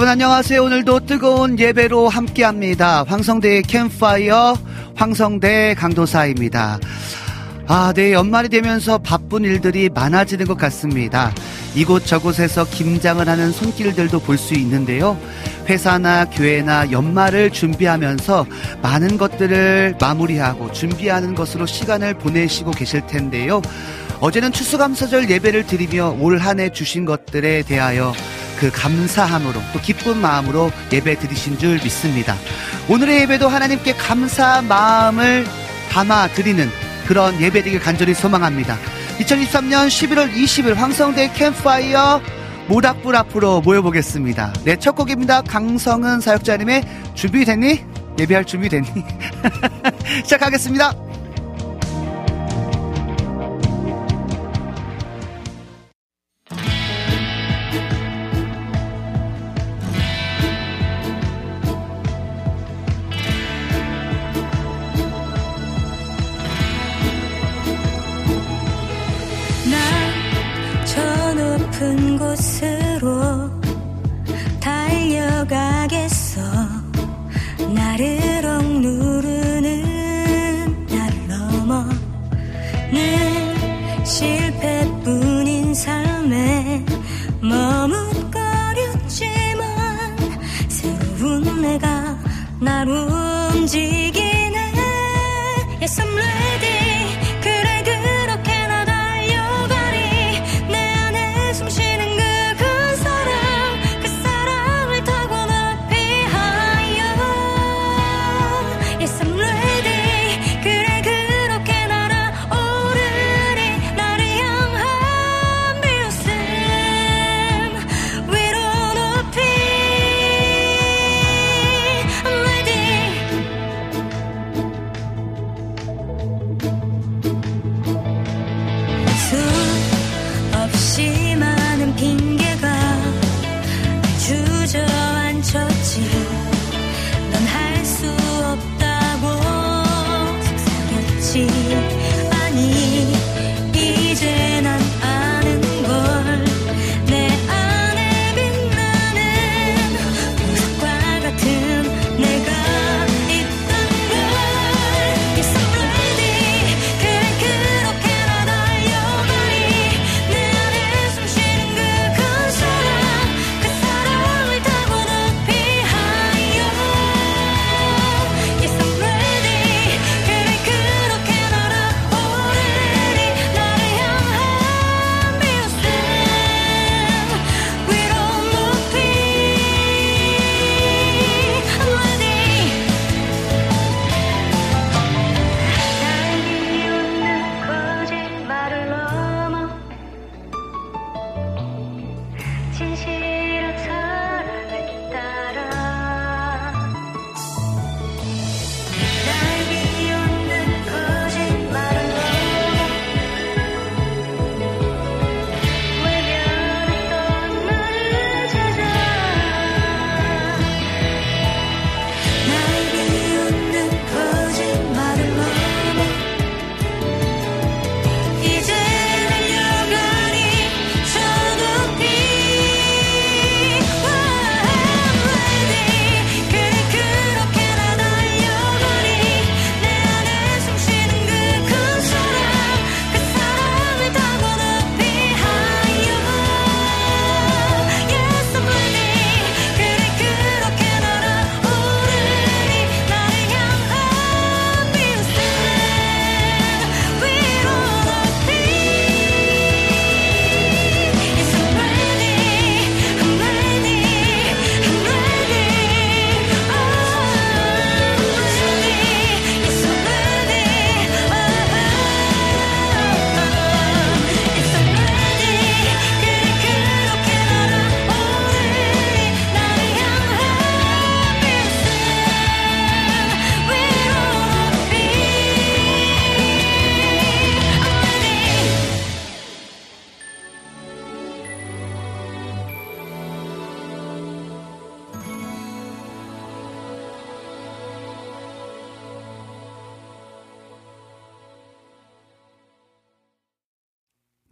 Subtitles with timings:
[0.00, 0.64] 여러분 안녕하세요.
[0.64, 3.04] 오늘도 뜨거운 예배로 함께합니다.
[3.06, 4.56] 황성대의 캠파이어
[4.94, 6.78] 황성대 강도사입니다.
[7.66, 11.34] 아, 네 연말이 되면서 바쁜 일들이 많아지는 것 같습니다.
[11.74, 15.18] 이곳 저곳에서 김장을 하는 손길들도 볼 수 있는데요.
[15.68, 18.46] 회사나 교회나 연말을 준비하면서
[18.80, 23.60] 많은 것들을 마무리하고 준비하는 것으로 시간을 보내시고 계실 텐데요.
[24.20, 28.14] 어제는 추수감사절 예배를 드리며 올 한 해 주신 것들에 대하여
[28.60, 32.36] 그 감사함으로 또 기쁜 마음으로 예배 드리신 줄 믿습니다.
[32.88, 35.46] 오늘의 예배도 하나님께 감사 마음을
[35.90, 36.68] 담아 드리는
[37.06, 38.76] 그런 예배 되길 간절히 소망합니다.
[39.18, 42.20] 2023년 11월 20일 황성대 캠파이어
[42.68, 44.52] 모닥불 앞으로 모여보겠습니다.
[44.64, 45.42] 네, 첫 곡입니다.
[45.42, 47.84] 강성은 사역자님의 준비됐니?
[48.18, 48.88] 예배할 준비됐니?
[50.22, 50.92] 시작하겠습니다.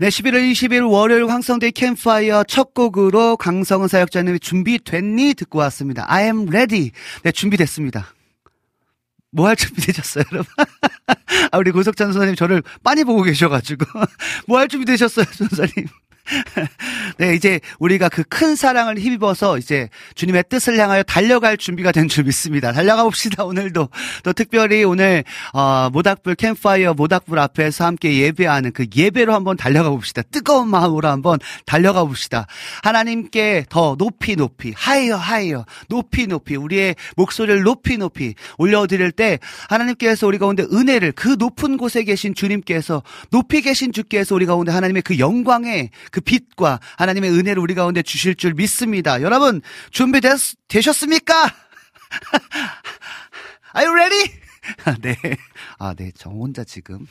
[0.09, 5.35] 네, 11월 20일 월요일 황성대 캠파이어 첫 곡으로 강성은 사역자님이 준비됐니?
[5.35, 6.07] 듣고 왔습니다.
[6.09, 6.93] I am ready.
[7.25, 8.07] 네, 준비됐습니다.
[9.33, 10.51] 뭐 할 준비 되셨어요, 여러분?
[11.53, 13.85] 아, 우리 고석찬 선생님 저를 빤히 보고 계셔가지고.
[14.49, 15.89] 뭐 할 준비 되셨어요, 선생님?
[17.19, 22.25] 네, 이제 우리가 그 큰 사랑을 힘입어서 이제 주님의 뜻을 향하여 달려갈 준비가 된 줄
[22.25, 22.73] 믿습니다.
[22.73, 23.89] 달려가 봅시다, 오늘도.
[24.23, 30.23] 또 특별히 오늘, 어, 모닥불 캠파이어 모닥불 앞에서 함께 예배하는 그 예배로 한번 달려가 봅시다.
[30.23, 32.47] 뜨거운 마음으로 한번 달려가 봅시다.
[32.83, 39.39] 하나님께 더 높이 높이, 하이어 하이어, 높이 높이, 우리의 목소리를 높이 높이 올려드릴 때
[39.69, 45.03] 하나님께서 우리 가운데 은혜를 그 높은 곳에 계신 주님께서 높이 계신 주께서 우리 가운데 하나님의
[45.03, 49.23] 그 영광의 그 빛과 하나님의 은혜를 우리 가운데 주실 줄 믿습니다.
[49.23, 51.35] 여러분 준비되셨습니까?
[53.77, 54.33] Are you ready?
[55.01, 55.17] 네.
[55.81, 56.11] 아, 네.
[56.17, 57.07] 저 혼자 지금.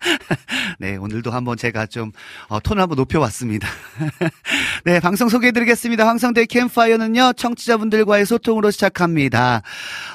[0.80, 0.96] 네.
[0.96, 2.12] 오늘도 한번 제가 좀,
[2.48, 3.68] 어, 톤을 한번 높여봤습니다.
[4.86, 5.00] 네.
[5.00, 6.06] 방송 소개해드리겠습니다.
[6.06, 9.60] 황성대 캠파이어는요, 청취자분들과의 소통으로 시작합니다.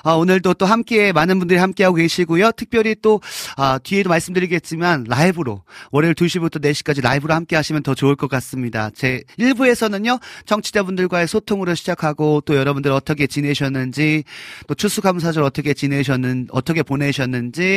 [0.04, 2.54] 어, 오늘도 또 함께, 많은 분들이 함께하고 계시고요.
[2.54, 3.22] 특별히 또,
[3.56, 5.62] 아, 뒤에도 말씀드리겠지만, 라이브로,
[5.92, 8.90] 월요일 2시부터 4시까지 라이브로 함께 하시면 더 좋을 것 같습니다.
[8.96, 14.24] 제 1부에서는요, 청취자분들과의 소통으로 시작하고, 또 여러분들 어떻게 지내셨는지,
[14.66, 17.75] 또 추수감사절 어떻게 지내셨는, 어떻게 보내셨는지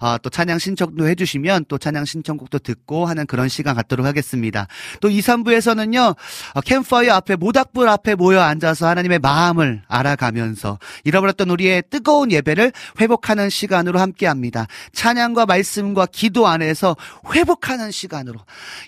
[0.00, 4.66] 아, 또 찬양 신청도 해주시면 또 찬양 신청곡도 듣고 하는 그런 시간 갖도록 하겠습니다.
[5.00, 6.16] 또 2, 3부에서는요
[6.54, 13.50] 어, 캠파이어 앞에 모닥불 앞에 모여 앉아서 하나님의 마음을 알아가면서 잃어버렸던 우리의 뜨거운 예배를 회복하는
[13.50, 14.66] 시간으로 함께합니다.
[14.92, 16.96] 찬양과 말씀과 기도 안에서
[17.34, 18.40] 회복하는 시간으로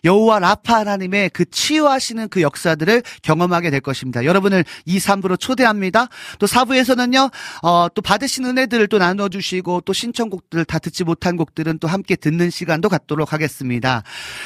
[0.05, 4.25] 여호와 라파 하나님의 그 치유하시는 그 역사들을 경험하게 될 것입니다.
[4.25, 6.09] 여러분을 2, 3부로 초대합니다.
[6.39, 7.31] 또 4부에서는요
[7.63, 12.17] 어, 또 받으신 은혜들을 또 나눠주시고 또 신청곡 들 다 듣지 못한 곡들은 또 함께
[12.17, 14.03] 듣는 시간도 갖도록 하겠습니다.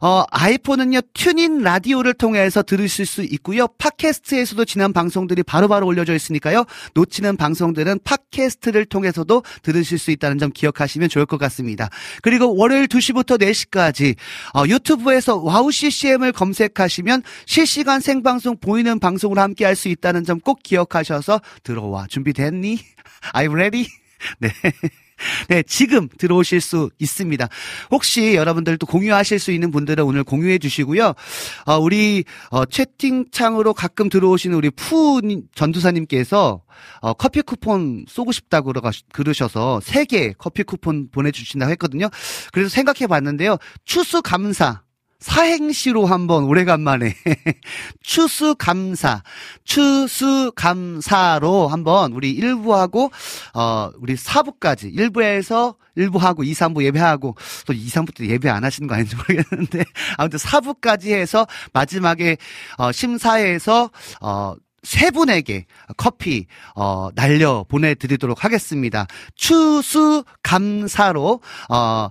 [0.00, 3.66] 어, 아이폰은요, 튠인 라디오를 통해서 들으실 수 있고요.
[3.66, 6.64] 팟캐스트에서도 지난 방송들이 바로 바로 올려져 있으니까요.
[6.94, 11.88] 놓치는 방송들은 팟캐스트를 통해서도 들으실 수 있다는 점 기억하시면 좋을 것 같습니다.
[12.22, 14.14] 그리고 월요일 2시부터 4시까지
[14.54, 20.62] 어, 유튜브에서 와우 CCM을 검색하시면 실시간 생방송 보이는 방송을 함께 할 수 있다는 점 꼭
[20.62, 22.06] 기억하셔서 들어와.
[22.08, 22.78] 준비됐니?
[23.34, 23.86] You ready?
[24.40, 24.50] 네.
[25.48, 27.48] 네, 지금 들어오실 수 있습니다.
[27.90, 31.14] 혹시 여러분들도 공유하실 수 있는 분들은 오늘 공유해 주시고요.
[31.66, 35.20] 어, 우리 어, 채팅창으로 가끔 들어오시는 우리 푸
[35.54, 36.62] 전두사님께서
[37.00, 38.72] 어, 커피 쿠폰 쏘고 싶다고
[39.12, 42.08] 그러셔서 세개 커피 쿠폰 보내주신다고 했거든요.
[42.52, 43.56] 그래서 생각해 봤는데요.
[43.84, 44.82] 추수 감사.
[45.18, 47.14] 사행시로 한번 오래간만에
[48.02, 49.22] 추수감사,
[49.64, 50.88] 추수감사로
[51.68, 53.10] 한번 우리 1부하고
[53.54, 58.86] 어 우리 4부까지 1부에서 1부하고 2, 3부 예배하고 또 2, 3부 때 예배 안 하시는
[58.86, 59.84] 거 아닌지 모르겠는데
[60.16, 62.36] 아무튼 4부까지 해서 마지막에
[62.78, 69.06] 어 심사에서 어 세 분에게 커피 어 날려 보내 드리도록 하겠습니다.
[69.34, 72.08] 추수 감사로 어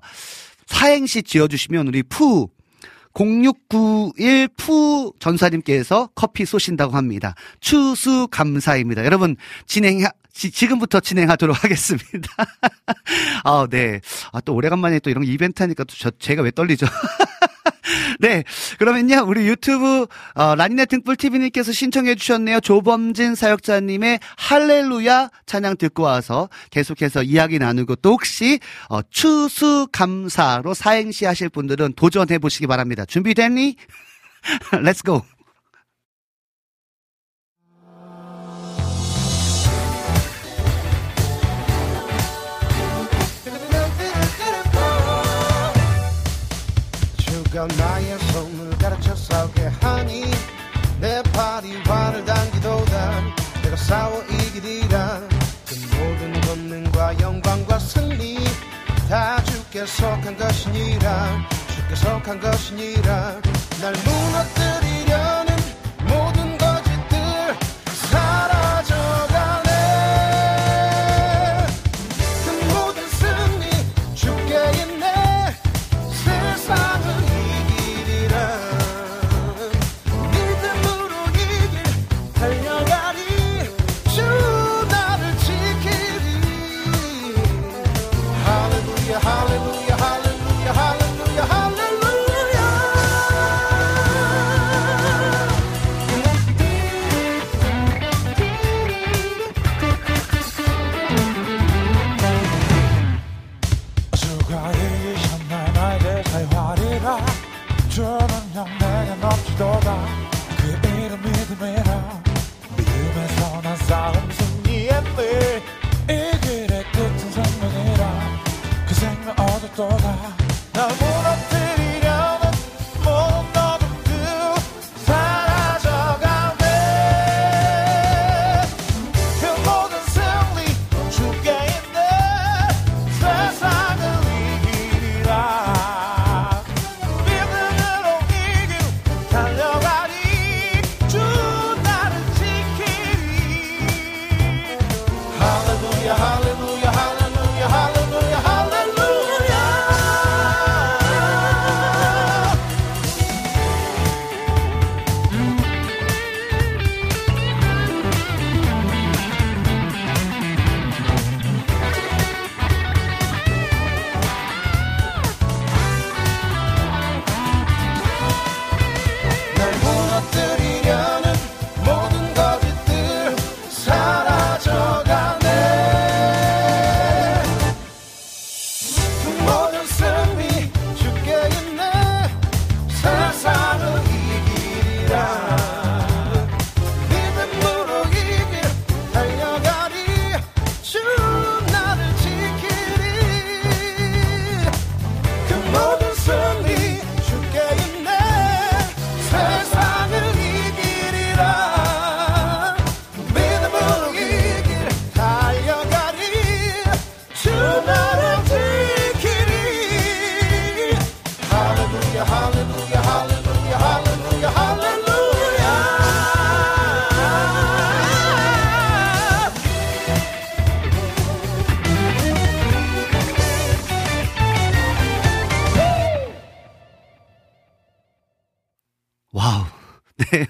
[0.66, 2.50] 사행시 지어 주시면 우리 푸
[3.18, 7.34] 0691푸 전사님께서 커피 쏘신다고 합니다.
[7.60, 9.04] 추수 감사입니다.
[9.06, 12.30] 여러분 진행 지, 지금부터 진행하도록 하겠습니다.
[13.44, 14.02] 아, 네.
[14.32, 16.86] 아, 또 오래간만에 또 이런 이벤트 하니까 또 저, 제가 왜 떨리죠?
[18.20, 18.44] 네.
[18.80, 22.60] 그러면요, 우리 유튜브, 어, 라니네 등불TV님께서 신청해 주셨네요.
[22.60, 31.50] 조범진 사역자님의 할렐루야 찬양 듣고 와서 계속해서 이야기 나누고 또 혹시, 어, 추수감사로 사행시 하실
[31.50, 33.06] 분들은 도전해 보시기 바랍니다.
[33.06, 33.76] 준비됐니?
[34.84, 35.37] Let's go.
[47.58, 50.26] 주가 나의 손을 가르쳐 싸우게 하니
[51.02, 53.12] 내 팔이 활을 당기도다.
[53.64, 55.22] 내가 싸워 이기리라.
[55.66, 58.38] 그 모든 권능과 영광과 승리
[59.10, 61.48] 다 주께 속한 것이니라.
[61.74, 63.42] 주께 속한 것이니라.
[63.82, 64.97] 날 무너뜨리
[104.50, 107.18] 네가 이기셨네 나에게 사활이라
[107.90, 108.20] 주는
[108.56, 110.06] 영 내게 넘치도다.
[110.58, 112.22] 그 이름 믿음이라
[112.78, 115.62] 믿음에서 난 싸움 승리했네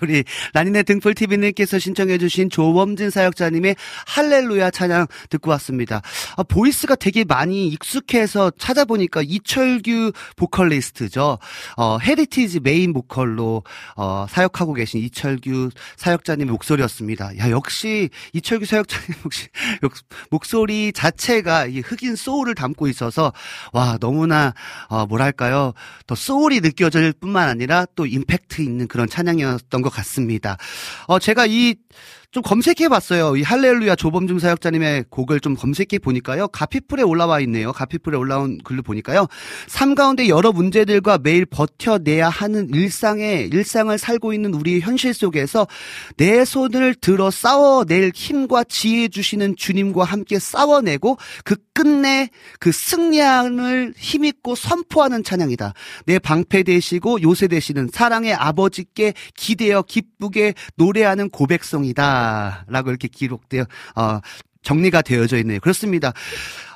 [0.01, 0.23] 우리
[0.53, 3.75] 라니네 등불TV님께서 신청해주신 조범진 사역자님의
[4.07, 6.01] 할렐루야 찬양 듣고 왔습니다.
[6.37, 11.39] 아, voice가 되게 많이 익숙해서 찾아보니까 이철규 보컬리스트죠.
[11.75, 13.63] 어, 헤리티지 메인 보컬로
[13.95, 17.37] 어, 사역하고 계신 이철규 사역자님의 목소리였습니다.
[17.39, 19.47] 야, 역시 이철규 사역자님 혹시
[20.29, 23.33] 목소리 자체가 이 흑인 소울을 담고 있어서
[23.73, 24.53] 와, 너무나
[24.89, 25.73] 어, 뭐랄까요?
[26.05, 30.57] 더 소울이 느껴질 뿐만 아니라 또 임팩트 있는 그런 찬양이었던 것 같습니다.
[31.07, 31.75] 어, 제가 이
[32.31, 33.37] 좀 검색해 봤어요.
[33.37, 36.49] 이 할렐루야 조범중 사역자님의 곡을 좀 검색해 보니까요.
[36.49, 37.71] 가피풀에 올라와 있네요.
[37.71, 39.27] 가피풀에 올라온 글을 보니까요.
[39.67, 45.67] 삶 가운데 여러 문제들과 매일 버텨내야 하는 일상의 일상을 살고 있는 우리의 현실 속에서
[46.17, 52.29] 내 손을 들어 싸워낼 힘과 지혜 주시는 주님과 함께 싸워내고 그 끝내
[52.59, 55.73] 그 승리함을 힘있고 선포하는 찬양이다.
[56.05, 62.16] 내 방패 되시고 요새 되시는 사랑의 아버지께 기대어 기쁘게 노래하는 고백성이다.
[62.67, 64.19] 라고 이렇게 기록되어, 어,
[64.63, 65.59] 정리가 되어져 있네요.
[65.59, 66.13] 그렇습니다.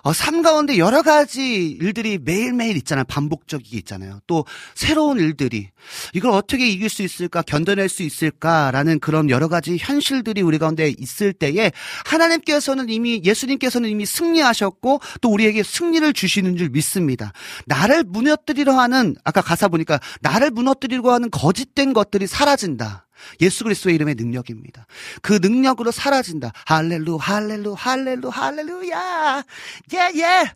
[0.04, 3.04] 어, 삶 가운데 여러 가지 일들이 매일매일 있잖아요.
[3.04, 4.20] 반복적이게 있잖아요.
[4.26, 5.70] 또 새로운 일들이
[6.14, 11.34] 이걸 어떻게 이길 수 있을까, 견뎌낼 수 있을까라는 그런 여러 가지 현실들이 우리 가운데 있을
[11.34, 11.72] 때에
[12.06, 17.34] 하나님께서는 이미 예수님께서는 이미 승리하셨고 또 우리에게 승리를 주시는 줄 믿습니다.
[17.66, 23.06] 나를 무너뜨리려 하는 아까 가사 보니까 나를 무너뜨리려고 하는 거짓된 것들이 사라진다.
[23.42, 24.86] 예수 그리스도의 이름의 능력입니다.
[25.22, 26.52] 그 능력으로 사라진다.
[26.66, 29.44] 할렐루, 할렐루, 할렐루, 할렐루야.
[29.94, 30.52] 예, 예.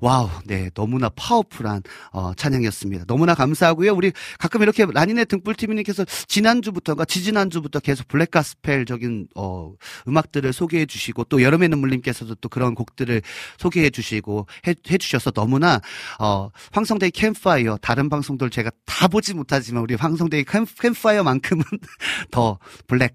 [0.00, 1.82] wow, 네, 너무나 파워풀한
[2.12, 3.04] 어, 찬양이었습니다.
[3.06, 3.94] 너무나 감사하고요.
[3.94, 9.72] 우리 가끔 이렇게 라니네 등불TV님께서 지난주부터가 지지난주부터 계속 black gospel적인 어,
[10.06, 13.22] 음악들을 소개해 주시고 또 여름의 눈물님께서도 또 그런 곡들을
[13.58, 15.80] 소개해 주시고 해, 해 주셔서 너무나
[16.18, 21.64] 어, 황성대의 캠파이어 다른 방송들 제가 다 보지 못하지만 우리 황성대의 캠, 캠파이어만큼은
[22.30, 23.14] 더 블랙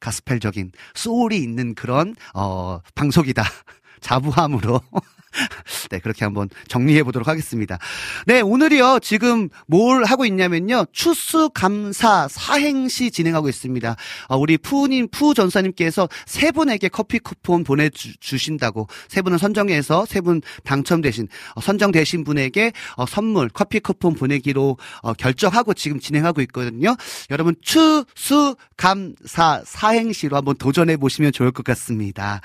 [0.00, 3.44] 가스펠적인 소울이 있는 그런 어 방송이다.
[4.00, 4.80] 자부함으로
[5.90, 7.78] 네, 그렇게 한번 정리해 보도록 하겠습니다.
[8.26, 13.96] 네, 오늘이요, 지금 뭘 하고 있냐면요, 추수감사 사행시 진행하고 있습니다.
[14.28, 20.40] 어, 우리 푸님, 푸 전사님께서 세 분에게 커피 쿠폰 보내주신다고, 세 분은 선정해서 세 분
[20.64, 26.94] 당첨되신, 어, 선정되신 분에게 어, 선물, 커피 쿠폰 보내기로 어, 결정하고 지금 진행하고 있거든요.
[27.30, 32.40] 여러분, 추수감사 사행시로 한번 도전해 보시면 좋을 것 같습니다.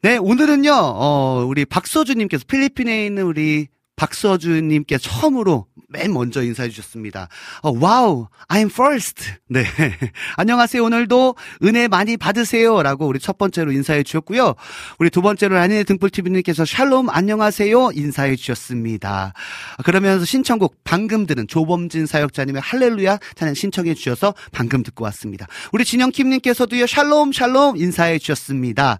[0.00, 7.28] 네, 오늘은요, 어, 우리 박서주님께서 필리핀에 있는 우리 박서주님께 처음으로 맨 먼저 인사해 주셨습니다.
[7.62, 9.24] 어, wow, I'm first.
[9.48, 9.64] 네.
[10.36, 10.84] 안녕하세요.
[10.84, 12.82] 오늘도 은혜 많이 받으세요.
[12.82, 14.54] 라고 우리 첫 번째로 인사해 주셨고요.
[14.98, 17.92] 우리 두 번째로 라니네 등불TV님께서 샬롬 안녕하세요.
[17.94, 19.32] 인사해 주셨습니다.
[19.82, 25.46] 그러면서 신청곡 방금 들은 조범진 사역자님의 할렐루야 찬양 신청해 주셔서 방금 듣고 왔습니다.
[25.72, 26.86] 우리 진영킴님께서도요.
[26.86, 28.98] 샬롬 샬롬 인사해 주셨습니다.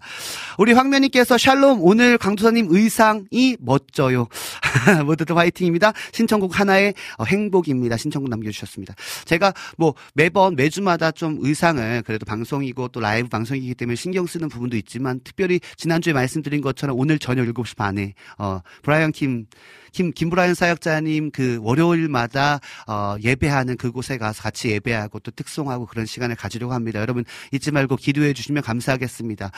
[0.57, 4.27] 우리 황면님께서 샬롬 오늘 강도사님 의상이 멋져요.
[5.05, 5.93] 모두들 화이팅입니다.
[6.13, 7.97] 신청곡 하나 의 어, 행복입니다.
[7.97, 8.95] 신청곡 남겨주셨습니다.
[9.25, 14.77] 제가 뭐 매번 매주마다 좀 의상을 그래도 방송이고 또 라이브 방송이기 때문에 신경 쓰는 부분도
[14.77, 19.45] 있지만 특별히 지난주에 말씀드린 것처럼 오늘 저녁 7시 반에 어 브라이언 킴
[19.91, 26.35] 김, 김브라이언 사역자님 그 월요일마다 어, 예배하는 그곳에 가서 같이 예배하고 또 특송하고 그런 시간을
[26.35, 26.99] 가지려고 합니다.
[26.99, 29.51] 여러분 잊지 말고 기도해 주시면 감사하겠습니다.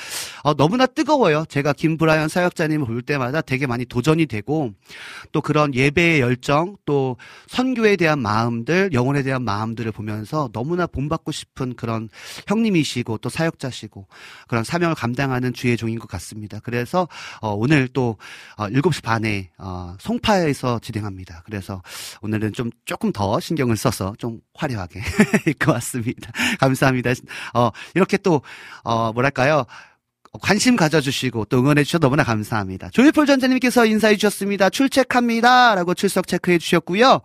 [0.44, 1.46] 어, 너무나 뜨거워요.
[1.50, 4.72] 제가 김브라이언 사역자님을 볼 때마다 되게 많이 도전이 되고
[5.32, 11.76] 또 그런 예배의 열정 또 선교에 대한 마음들 영혼에 대한 마음들을 보면서 너무나 본받고 싶은
[11.76, 12.10] 그런
[12.48, 14.08] 형님이시고 또 사역자시고
[14.48, 16.60] 그런 사명을 감당하는 주의 종인 것 같습니다.
[16.60, 17.08] 그래서
[17.42, 18.18] 어, 오늘 또
[18.58, 21.42] 어, 7시 반에 어, 송 송파에서 진행합니다.
[21.46, 21.82] 그래서
[22.22, 25.02] 오늘은 좀 조금 더 신경을 써서 좀 화려하게
[25.50, 26.32] 입고 왔습니다.
[26.60, 27.12] 감사합니다.
[27.54, 28.42] 어, 이렇게 또,
[28.84, 29.66] 어, 뭐랄까요.
[30.40, 32.90] 관심 가져주시고 또 응원해 주셔서 너무나 감사합니다.
[32.92, 34.70] 조일풀 전자님께서 인사해 주셨습니다.
[34.70, 35.76] 출첵합니다.
[35.76, 37.20] 라고 출석 체크해 주셨고요.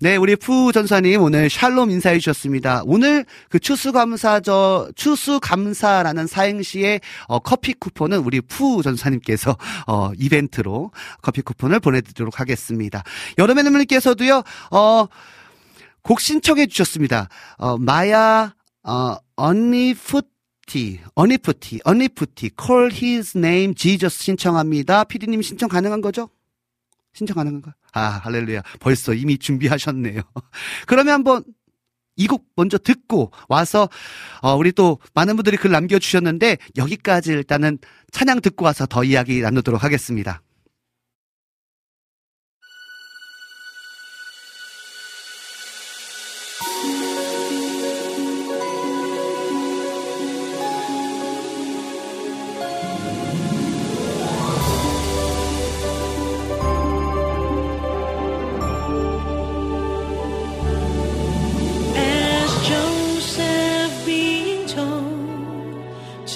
[0.00, 2.82] 네, 우리 푸 전사님 오늘 샬롬 인사해 주셨습니다.
[2.86, 10.90] 오늘 그 추수감사 저 추수감사라는 사행시의 어, 커피 쿠폰은 우리 푸 전사님께서 어, 이벤트로
[11.22, 13.04] 커피 쿠폰을 보내드리도록 하겠습니다.
[13.38, 14.42] 여름의 눈물님께서도요.
[14.72, 15.06] 어,
[16.02, 17.28] 곡 신청해 주셨습니다.
[17.58, 20.26] 어, 마야 어, 언니 풋
[20.70, 25.04] 어니프티, 어니프티, 어니프티, call his name Jesus 신청합니다.
[25.04, 26.30] 피디님 신청 가능한 거죠?
[27.12, 27.74] 신청 가능한가?
[27.92, 28.62] 아, 할렐루야.
[28.78, 30.22] 벌써 이미 준비하셨네요.
[30.86, 31.44] 그러면 한번
[32.16, 33.88] 이 곡 먼저 듣고 와서
[34.42, 37.78] 어, 우리 또 많은 분들이 글 남겨주셨는데 여기까지 일단은
[38.12, 40.42] 찬양 듣고 와서 더 이야기 나누도록 하겠습니다.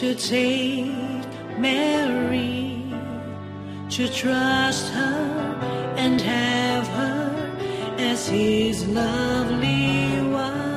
[0.05, 1.25] To take
[1.59, 2.85] Mary,
[3.89, 7.57] to trust her and have her
[7.97, 10.77] as his lovely wife.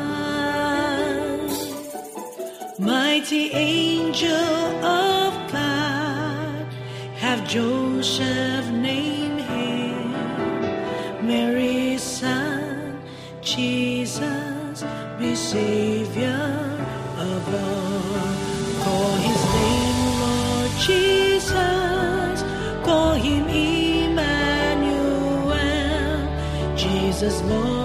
[2.80, 6.68] Mighty angel of God,
[7.18, 10.12] have Joseph name him
[11.28, 13.02] Mary's son,
[13.42, 14.86] Jesus,
[15.20, 16.80] be Savior
[17.18, 17.87] of all.
[27.24, 27.77] as long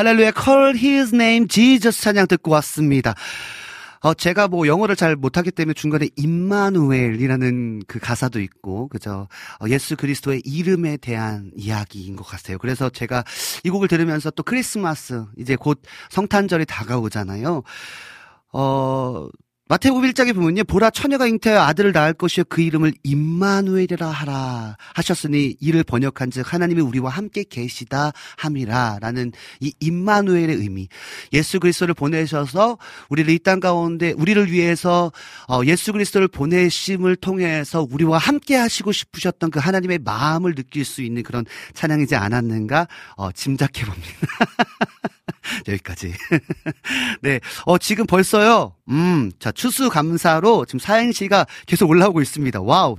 [0.00, 3.14] 할렐루야, call his name Jesus 찬양 듣고 왔습니다.
[4.00, 9.28] 어, 제가 뭐 영어를 잘 못하기 때문에 중간에 임마누엘이라는 그 가사도 있고, 그죠?
[9.60, 12.56] 어, 예수 그리스도의 이름에 대한 이야기인 것 같아요.
[12.56, 13.24] 그래서 제가
[13.62, 17.62] 이 곡을 들으면서 또 크리스마스, 이제 곧 성탄절이 다가오잖아요.
[18.54, 19.28] 어,
[19.70, 20.64] 마태복음 1장에 보면요.
[20.64, 27.08] 보라 처녀가 잉태하여 아들을 낳을 것이요 그 이름을 임마누엘이라 하라 하셨으니 이를 번역한즉 하나님이 우리와
[27.08, 29.30] 함께 계시다 함이라라는
[29.60, 30.88] 이 임마누엘의 의미.
[31.32, 32.78] 예수 그리스도를 보내셔서
[33.10, 35.12] 우리를 이 땅 가운데 우리를 위해서
[35.46, 41.22] 어, 예수 그리스도를 보내심을 통해서 우리와 함께 하시고 싶으셨던 그 하나님의 마음을 느낄 수 있는
[41.22, 44.08] 그런 찬양이지 않았는가 어, 짐작해 봅니다.
[45.68, 46.12] 여기까지.
[47.22, 47.40] 네.
[47.64, 48.74] 어, 지금 벌써요.
[48.88, 52.62] 음, 자, 추수감사로 지금 사행시가 계속 올라오고 있습니다.
[52.62, 52.96] wow.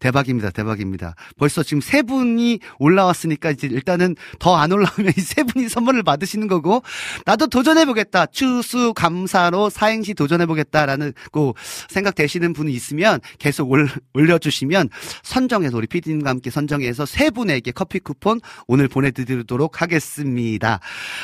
[0.00, 0.50] 대박입니다.
[0.50, 1.14] 대박입니다.
[1.38, 6.48] 벌써 지금 세 분이 올라왔으니까 이제 일단은 더 안 올라오면 이 세 분이 선물을 받으시는
[6.48, 6.82] 거고
[7.26, 8.26] 나도 도전해보겠다.
[8.26, 11.52] 추수 감사로 사행시 도전해보겠다라는 그
[11.88, 14.88] 생각되시는 분이 있으면 계속 올, 올려주시면
[15.22, 20.80] 선정해서 우리 PD님과 함께 선정해서 세 분에게 커피 쿠폰 오늘 보내드리도록 하겠습니다.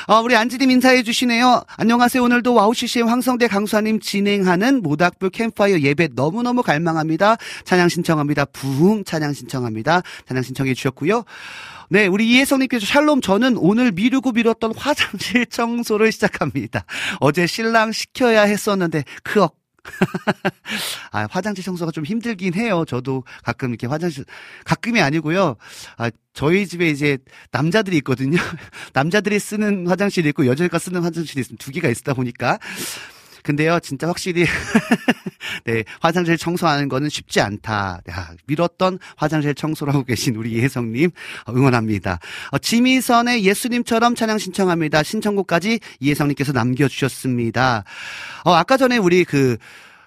[0.08, 1.62] 어, 우리 안지님 인사해 주시네요.
[1.76, 2.22] 안녕하세요.
[2.22, 7.36] 오늘도 와우 CCM 황성대 강도사님 진행하는 모닥불 캠파이어 예배 너무너무 갈망합니다.
[7.64, 8.44] 찬양 신청합니다.
[8.62, 10.02] 부흥 찬양 신청합니다.
[10.28, 11.24] 찬양 신청해 주셨고요.
[11.90, 16.84] 네, 우리 이혜성님께서 샬롬 저는 오늘 미루고 미뤘던 화장실 청소를 시작합니다.
[17.18, 19.56] 어제 신랑 시켜야 했었는데 크억
[21.10, 22.84] 아, 화장실 청소가 좀 힘들긴 해요.
[22.86, 24.24] 저도 가끔 이렇게 화장실,
[24.64, 25.56] 가끔이 아니고요.
[25.98, 27.18] 아, 저희 집에 이제
[27.50, 28.38] 남자들이 있거든요.
[28.94, 32.60] 남자들이 쓰는 화장실이 있고 여자가 쓰는 화장실이 있으면 두 개가 있다 보니까.
[33.42, 34.44] 근데요, 진짜 확실히,
[35.64, 38.00] 네, 화장실 청소하는 거는 쉽지 않다.
[38.10, 41.10] 야, 밀었던 화장실 청소를 하고 계신 우리 이혜성님,
[41.46, 42.20] 어, 응원합니다.
[42.52, 45.02] 어, 지미선의 예수님처럼 찬양 신청합니다.
[45.02, 47.84] 신청곡까지 이혜성님께서 남겨주셨습니다.
[48.44, 49.56] 어, 아까 전에 우리 그,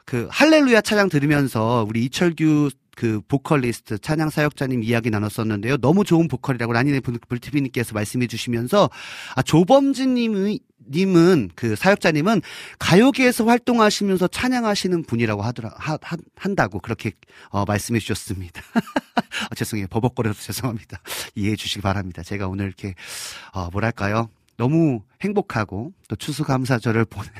[0.05, 5.77] 그, 할렐루야 찬양 들으면서 우리 이철규 그 보컬리스트 찬양 사역자님 이야기 나눴었는데요.
[5.77, 8.89] 너무 좋은 보컬이라고 라니네 불티비님께서 말씀해 주시면서
[9.35, 12.41] 아 조범진님이 님은 그 사역자님은
[12.79, 17.11] 가요계에서 활동하시면서 찬양하시는 분이라고 하더라 하, 하, 한다고 그렇게
[17.49, 18.61] 어, 말씀해 주셨습니다.
[19.51, 20.99] 어, 죄송해요 버벅거려서 죄송합니다.
[21.35, 22.23] 이해해 주시기 바랍니다.
[22.23, 22.93] 제가 오늘 이렇게
[23.51, 27.31] 어, 뭐랄까요 너무 행복하고 또 추수감사절을 보낸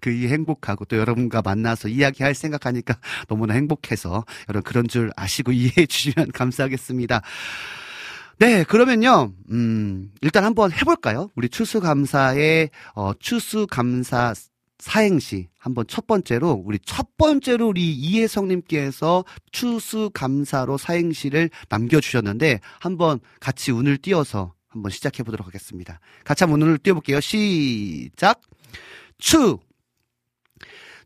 [0.00, 6.32] 그이 행복하고 또 여러분과 만나서 이야기할 생각하니까 너무나 행복해서 여러분 그런 줄 아시고 이해해 주시면
[6.32, 7.22] 감사하겠습니다.
[8.38, 11.28] 네, 그러면요, 음, 일단 한번 해볼까요?
[11.36, 14.34] 우리 추수감사의, 어, 추수감사
[14.78, 15.48] 사행시.
[15.60, 24.54] 한번 첫 번째로, 우리 첫 번째로 우리 이혜성님께서 추수감사로 사행시를 남겨주셨는데, 한번 같이 운을 띄워서
[24.66, 26.00] 한번 시작해 보도록 하겠습니다.
[26.24, 27.20] 같이 한번 운을 띄워볼게요.
[27.20, 28.40] 시작!
[29.18, 29.58] 추!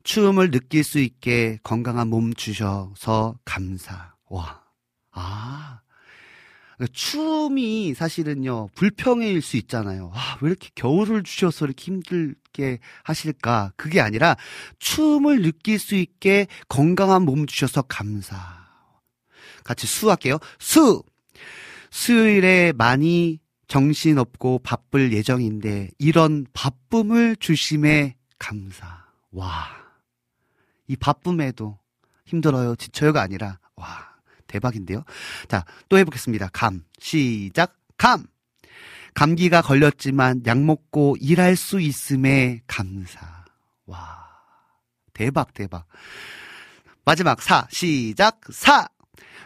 [0.06, 4.14] 추움을 느낄 수 있게 건강한 몸 주셔서 감사.
[4.30, 4.62] 와.
[5.10, 5.80] 아.
[6.92, 10.12] 추움이 사실은요, 불평일 수 있잖아요.
[10.14, 13.72] 아, 왜 이렇게 겨울을 주셔서 이렇게 힘들게 하실까?
[13.76, 14.36] 그게 아니라,
[14.78, 18.36] 추움을 느낄 수 있게 건강한 몸 주셔서 감사.
[19.64, 20.38] 같이 수 할게요.
[20.60, 21.02] 수!
[21.90, 29.04] 수요일에 많이 정신없고 바쁠 예정인데, 이런 바쁨을 주심에 감사.
[29.32, 29.85] 와.
[30.88, 31.78] 이 바쁨에도
[32.24, 34.16] 힘들어요, 지쳐요가 아니라, 와.
[34.46, 35.02] 대박인데요.
[35.48, 36.50] 자, 또 해보겠습니다.
[36.52, 36.84] 감.
[36.98, 37.76] 시작.
[37.96, 38.26] 감.
[39.14, 43.44] 감기가 걸렸지만 약 먹고 일할 수 있음에 감사.
[43.86, 44.24] 와.
[45.12, 45.86] 대박, 대박.
[47.04, 47.66] 마지막 사.
[47.70, 48.40] 시작.
[48.50, 48.88] 사.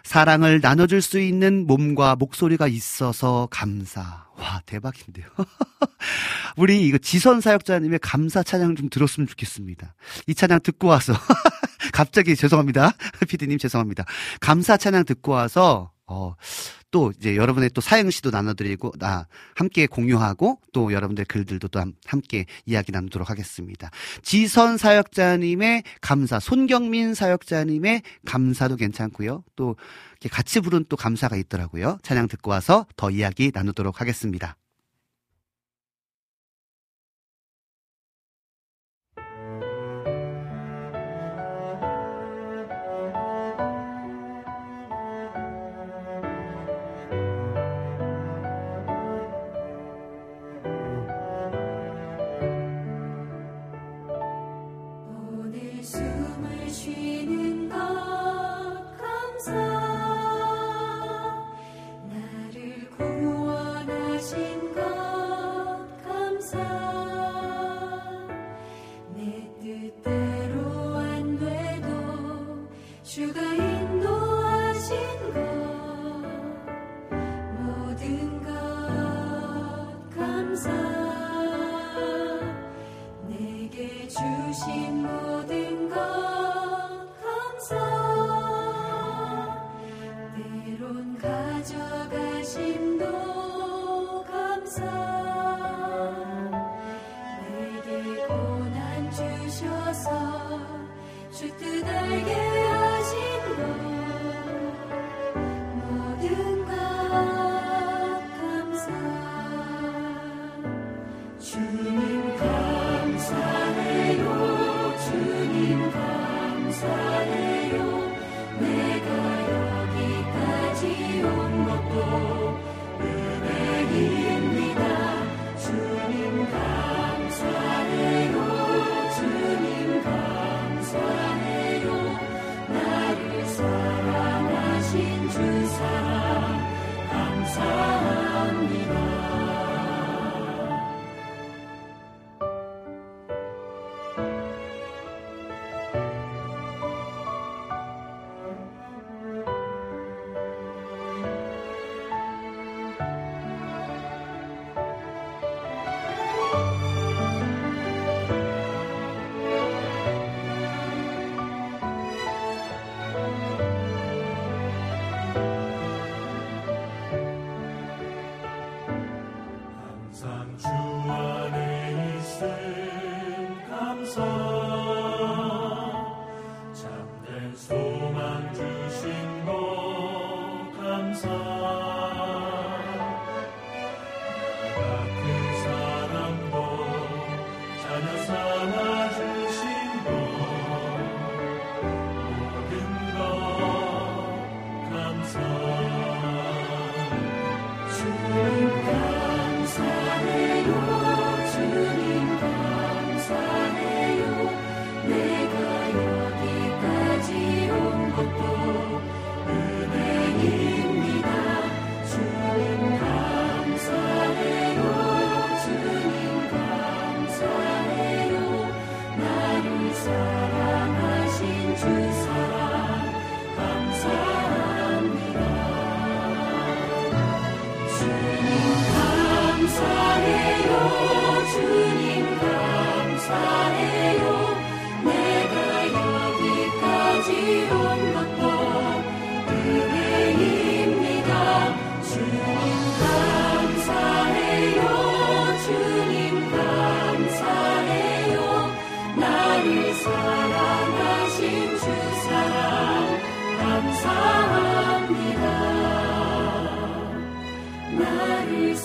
[0.03, 4.27] 사랑을 나눠줄 수 있는 몸과 목소리가 있어서 감사.
[4.37, 5.27] 와, 대박인데요.
[6.57, 9.95] 우리 이거 지선 사역자님의 감사 찬양 좀 들었으면 좋겠습니다.
[10.27, 11.13] 이 찬양 듣고 와서.
[11.93, 12.93] 갑자기 죄송합니다.
[13.29, 14.05] 피디님 죄송합니다.
[14.41, 16.35] 감사 찬양 듣고 와서, 어,
[16.91, 22.47] 또 이제 여러분의 또 사행시도 나눠드리고, 나 함께 공유하고, 또 여러분들 글들도 또 함- 함께
[22.67, 23.91] 이야기 나누도록 하겠습니다.
[24.23, 29.45] 지선 사역자님의 감사, 손경민 사역자님의 감사도 괜찮고요.
[29.55, 29.77] 또
[30.33, 31.99] 같이 부른 또 감사가 있더라고요.
[32.03, 34.57] 찬양 듣고 와서 더 이야기 나누도록 하겠습니다.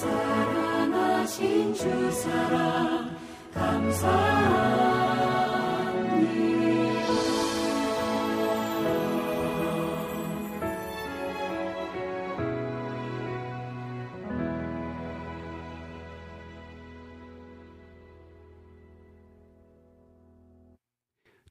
[0.05, 3.15] 사랑하신 주 사랑
[3.53, 4.65] 감사합니다.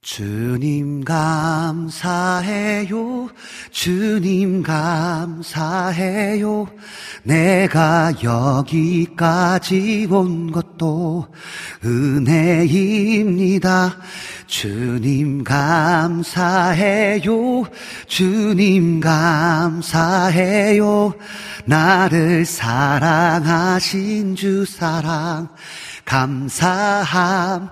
[0.01, 2.05] 주님 감사해요.
[3.71, 5.29] 주님 감사해요.
[7.25, 11.27] 내가 여기까지 온 것도
[11.85, 13.97] 은혜입니다.
[14.47, 17.25] 주님 감사해요.
[18.07, 21.15] 주님 감사해요.
[21.65, 25.49] 나를 사랑하신 주 사랑
[26.05, 27.65] 감사합니다.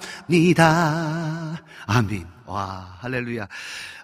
[1.87, 2.27] 아멘.
[2.47, 3.47] 와, 할렐루야.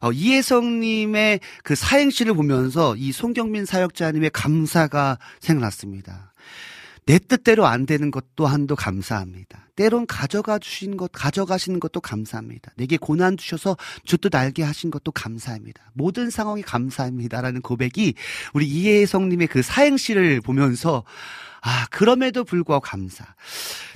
[0.00, 6.32] 어, 이혜성님의 그 사행시를 보면서 이 송경민 사역자님의 감사가 생각났습니다.
[7.08, 9.68] 내 뜻대로 안 되는 것 또한도 감사합니다.
[9.76, 12.70] 때론 가져가 주신 것, 가져가시는 것도 감사합니다.
[12.76, 15.90] 내게 고난 주셔서 주뜻 알게 하신 것도 감사합니다.
[15.94, 18.12] 모든 상황이 감사합니다라는 고백이
[18.52, 21.02] 우리 이혜성님의 그 사행시를 보면서
[21.62, 23.24] 아, 그럼에도 불구하고 감사.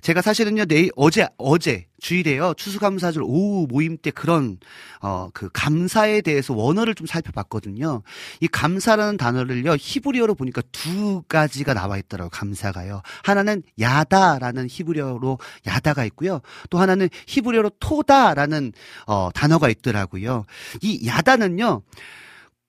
[0.00, 4.58] 제가 사실은요, 내일, 어제, 어제, 주일에요, 추수감사절 오후 모임 때 그런,
[5.00, 8.02] 어, 그 감사에 대해서 원어를 좀 살펴봤거든요.
[8.40, 13.02] 이 감사라는 단어를요, 히브리어로 보니까 두 가지가 나와 있더라고요, 감사가요.
[13.22, 16.40] 하나는 야다라는 히브리어로 야다가 있고요.
[16.70, 18.72] 또 하나는 히브리어로 토다라는,
[19.06, 20.44] 어, 단어가 있더라고요.
[20.80, 21.82] 이 야다는요,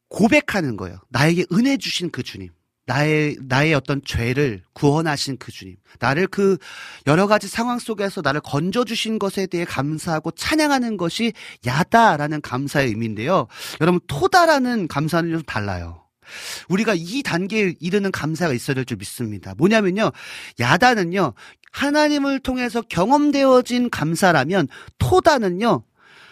[0.10, 1.00] 고백하는 거예요.
[1.10, 2.50] 나에게 은혜 주신 그 주님.
[2.86, 5.78] 나의, 나의 어떤 죄를 구원하신 그 주님.
[6.00, 6.58] 나를 그
[7.08, 11.34] 여러 가지 상황 속에서 나를 건져 주신 것에 대해 감사하고 찬양하는 것이
[11.66, 13.48] 야다라는 감사의 의미인데요.
[13.80, 16.04] 여러분, 토다라는 감사는 좀 달라요.
[16.70, 19.54] 우리가 이 단계에 이르는 감사가 있어야 될 줄 믿습니다.
[19.58, 20.12] 뭐냐면요.
[20.60, 21.34] 야다는요.
[21.72, 24.68] 하나님을 통해서 경험되어진 감사라면
[25.00, 25.84] 토다는요.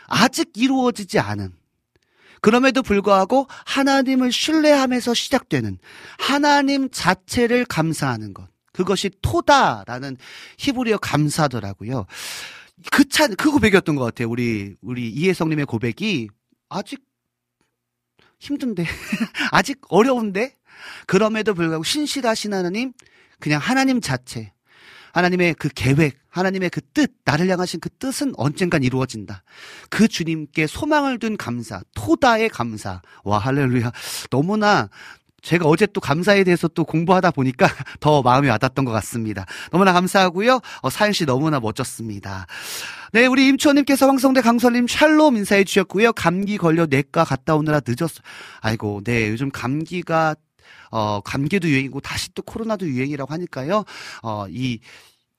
[0.08, 1.54] 아직 이루어지지 않은
[2.42, 5.78] 그럼에도 불구하고 하나님을 신뢰하면서 시작되는
[6.18, 8.50] 하나님 자체를 감사하는 것.
[8.74, 10.18] 그것이 토다라는
[10.58, 12.06] 히브리어 감사더라고요.
[12.92, 14.30] 그 차, 그 고백이었던 것 같아요.
[14.30, 16.30] 우리, 우리 이혜성님의 고백이
[16.70, 17.04] 아직
[18.40, 18.86] 힘든데,
[19.52, 20.56] 아직 어려운데,
[21.06, 22.94] 그럼에도 불구하고 신실하신 하나님,
[23.40, 24.52] 그냥 하나님 자체,
[25.14, 29.44] 하나님의 그 계획, 하나님의 그 뜻, 나를 향하신 그 뜻은 언젠간 이루어진다.
[29.90, 33.02] 그 주님께 소망을 둔 감사, 토다의 감사.
[33.24, 33.92] 와, 할렐루야.
[34.30, 34.90] 너무나
[35.42, 37.68] 제가 어제 또 감사에 대해서 또 공부하다 보니까
[38.00, 39.46] 더 마음이 와닿았던 것 같습니다.
[39.72, 40.60] 너무나 감사하고요.
[40.82, 42.48] 어, 사연 씨 너무나 멋졌습니다.
[43.12, 46.14] 네, 우리 임초님께서 황성대 강설님 샬롬 인사해 주셨고요.
[46.14, 48.22] 감기 걸려 내과 갔다 오느라 늦었어.
[48.62, 50.36] 아이고, 네, 요즘 감기가
[50.92, 53.84] 어, 감기도 유행이고 다시 또 코로나도 유행이라고 하니까요.
[54.24, 54.80] 어, 이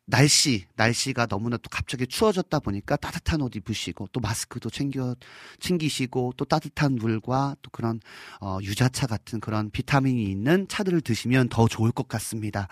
[0.04, 5.14] 날씨, 날씨가 너무나 또 갑자기 추워졌다 보니까 따뜻한 옷 입으시고 또 마스크도 챙겨,
[5.60, 8.00] 챙기시고 또 따뜻한 물과 또 그런,
[8.40, 12.68] 어, 유자차 같은 그런 비타민이 있는 차들을 드시면 더 좋을 것 같습니다.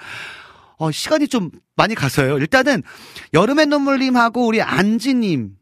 [0.77, 2.39] 어, 시간이 좀 많이 가서요.
[2.39, 2.83] 일단은
[3.33, 5.55] 여름의 눈물님하고 우리 안지님께서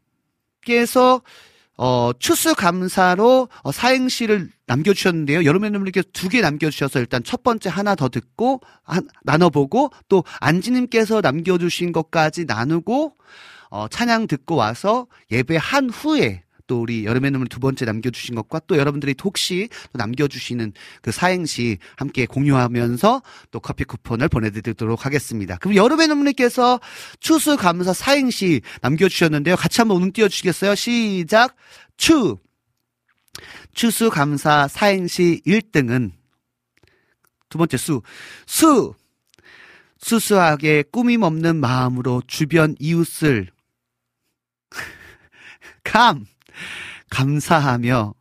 [1.79, 5.43] 어, 추수감사로 어, 사행시를 남겨주셨는데요.
[5.71, 12.45] 눈물님께서 두개 남겨주셔서 일단 첫 번째 하나 더 듣고 한, 나눠보고 또 안지님께서 남겨주신 것까지
[12.47, 13.14] 나누고
[13.71, 18.61] 어, 찬양 듣고 와서 예배 한 후에 또 우리 여름의 눈물 두 번째 남겨주신 것과
[18.68, 25.57] 또 여러분들이 혹시 또 남겨주시는 그 사행시 함께 공유하면서 또 커피 쿠폰을 보내드리도록 하겠습니다.
[25.57, 26.78] 그럼 여름의 눈물님께서
[27.18, 29.57] 추수 감사 사행시 남겨주셨는데요.
[29.57, 30.76] 같이 한번 운 띄워주시겠어요?
[30.76, 31.57] 시작!
[31.97, 32.36] 추!
[33.74, 36.12] 추수 감사 사행시 1등은
[37.49, 38.03] 두 번째 수,
[38.47, 38.95] 수!
[40.01, 43.49] 수수하게 꾸밈 없는 마음으로 주변 이웃을
[45.82, 46.24] 감
[47.11, 48.14] 감사하며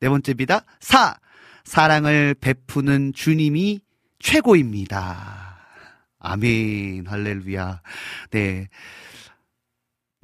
[0.00, 0.64] 네 번째입니다.
[0.80, 1.16] 사
[1.64, 3.80] 사랑을 베푸는 주님이
[4.18, 5.58] 최고입니다.
[6.18, 7.82] 아멘 할렐루야.
[8.30, 8.68] 네.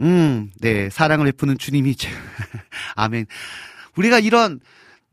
[0.01, 0.91] 음, 네.
[0.91, 2.11] 사랑을 베푸는 주님이 최
[2.97, 3.27] 아멘.
[3.97, 4.61] 우리가 이런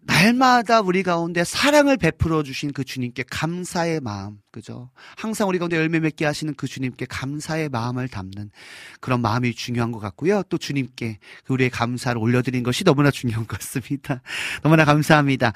[0.06, 4.89] 날마다 우리 가운데 사랑을 베풀어 주신 그 주님께 감사의 마음, 그죠?
[5.16, 8.51] 항상 우리 가운데 열매 맺게 하시는 그 주님께 감사의 마음을 담는
[8.99, 10.43] 그런 마음이 중요한 것 같고요.
[10.49, 14.22] 또 주님께 그 우리의 감사를 올려드린 것이 너무나 중요한 것 같습니다.
[14.64, 15.54] 너무나 감사합니다.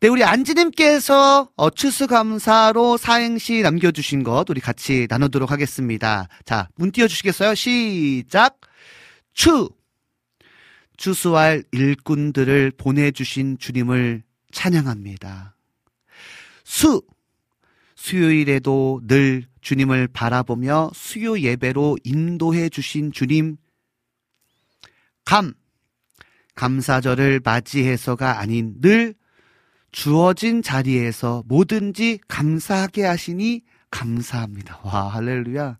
[0.00, 6.28] 네, 우리 안지님께서 어, 추수감사로 사행시 남겨주신 것 우리 같이 나누도록 하겠습니다.
[6.44, 7.54] 자, 문 띄워주시겠어요?
[7.54, 8.58] 시작!
[9.32, 9.68] 추!
[10.96, 14.22] 추수할 일꾼들을 보내주신 주님을
[14.52, 15.56] 찬양합니다.
[16.64, 17.02] 수!
[17.94, 23.56] 수요일에도 늘 주님을 바라보며 수요 예배로 인도해 주신 주님.
[25.24, 25.54] 감!
[26.54, 29.14] 감사절을 맞이해서가 아닌 늘
[29.92, 34.80] 주어진 자리에서 뭐든지 감사하게 하시니 감사합니다.
[34.82, 35.78] 와, 할렐루야.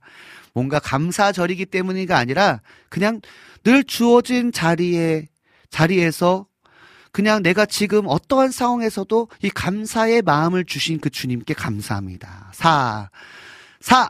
[0.54, 3.20] 뭔가 감사절이기 때문이가 아니라 그냥
[3.66, 5.26] 늘 주어진 자리에,
[5.70, 6.46] 자리에서
[7.10, 12.52] 그냥 내가 지금 어떠한 상황에서도 이 감사의 마음을 주신 그 주님께 감사합니다.
[12.54, 13.10] 사,
[13.80, 14.08] 사,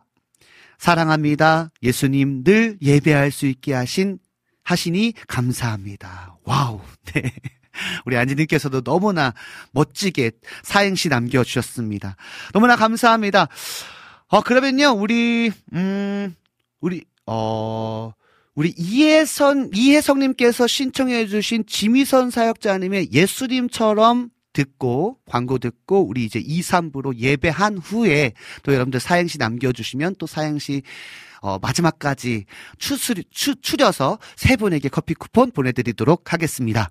[0.77, 1.71] 사랑합니다.
[1.83, 4.19] 예수님 늘 예배할 수 있게 하신,
[4.63, 6.37] 하시니 감사합니다.
[6.45, 6.83] 와우,
[7.15, 7.33] 네.
[8.05, 9.33] 우리 안지님께서도 너무나
[9.71, 10.33] 멋지게
[10.65, 12.17] 사행시 남겨주셨습니다.
[12.53, 13.49] 너무나 감사합니다.
[14.27, 16.35] 어, 그러면요, 우리, 음,
[16.81, 18.13] 우리, 어,
[18.57, 27.77] 우리 이혜선, 이혜성님께서 신청해주신 지미선 사역자님의 예수님처럼 듣고, 광고 듣고, 우리 이제 2, 3부로 예배한
[27.77, 28.33] 후에
[28.63, 30.83] 또 여러분들 사행시 남겨주시면 또 사행시
[31.43, 32.47] 어, 마지막까지
[32.79, 36.91] 추스, 추, 추려서 세 분에게 커피 쿠폰 보내드리도록 하겠습니다.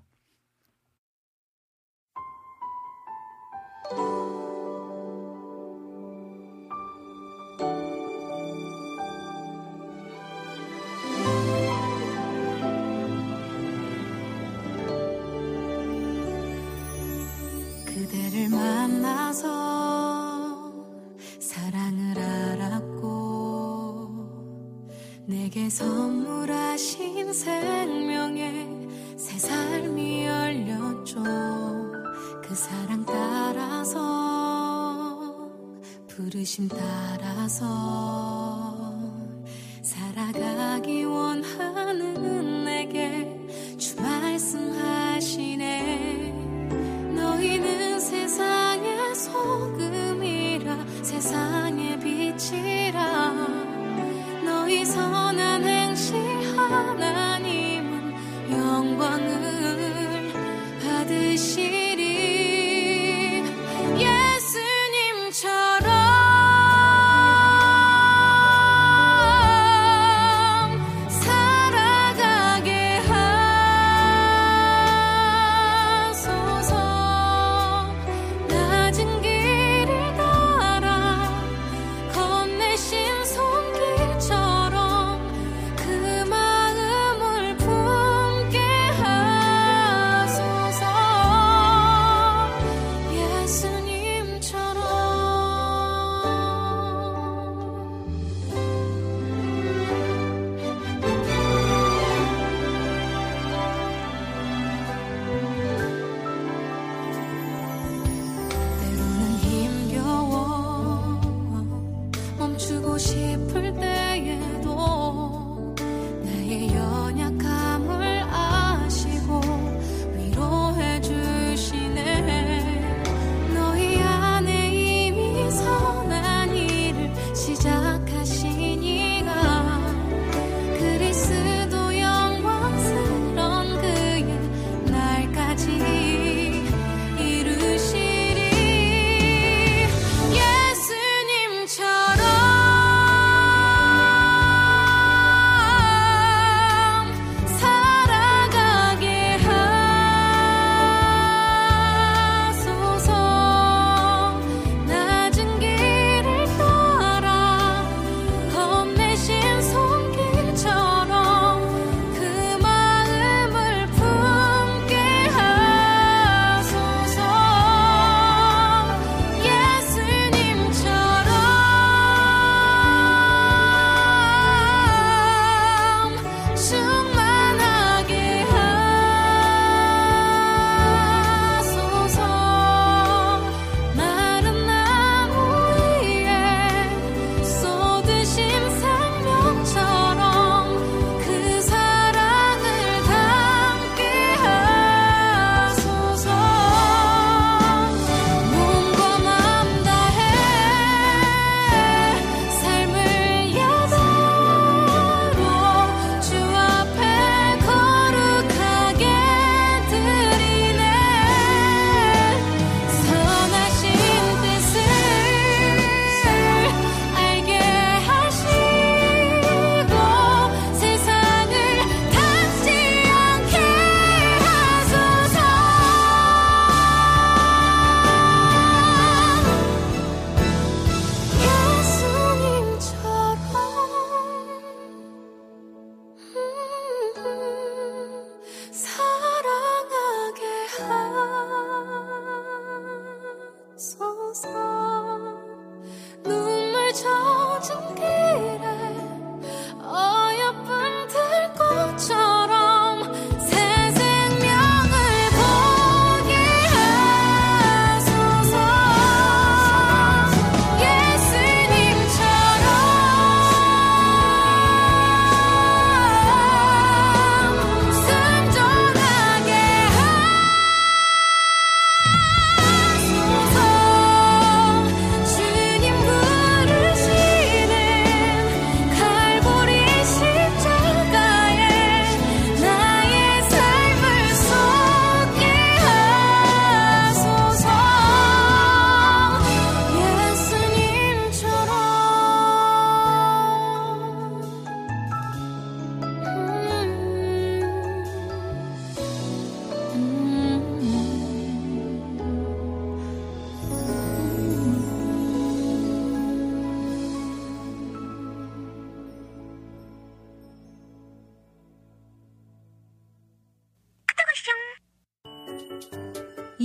[19.36, 20.72] 만나서
[21.40, 22.96] 사랑을 알았고
[25.26, 31.22] 내게 선물하신 생명의 새 삶이 열렸죠.
[32.42, 33.98] 그 사랑 따라서
[36.06, 37.66] 부르심 따라서
[39.82, 43.38] 살아가기 원하는 내게
[43.76, 44.72] 주 말씀
[51.20, 53.65] 세상의 빛이라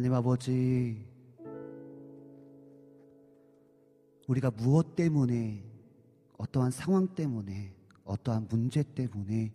[0.00, 1.06] 하나님 아버지,
[4.28, 5.62] 우리가 무엇 때문에,
[6.38, 7.74] 어떠한 상황 때문에,
[8.04, 9.52] 어떠한 문제 때문에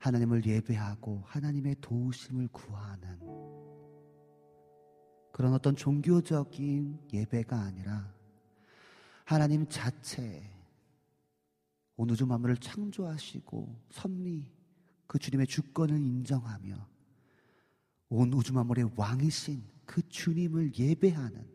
[0.00, 3.20] 하나님을 예배하고 하나님의 도우심을 구하는
[5.30, 8.12] 그런 어떤 종교적인 예배가 아니라
[9.24, 10.42] 하나님 자체
[11.96, 14.50] 온 우주 만물을 창조하시고 섭리
[15.06, 16.84] 그 주님의 주권을 인정하며
[18.08, 21.46] 온 우주 만물의 왕이신 그 주님을 예배하는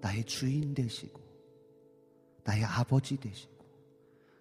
[0.00, 1.20] 나의 주인 되시고
[2.44, 3.60] 나의 아버지 되시고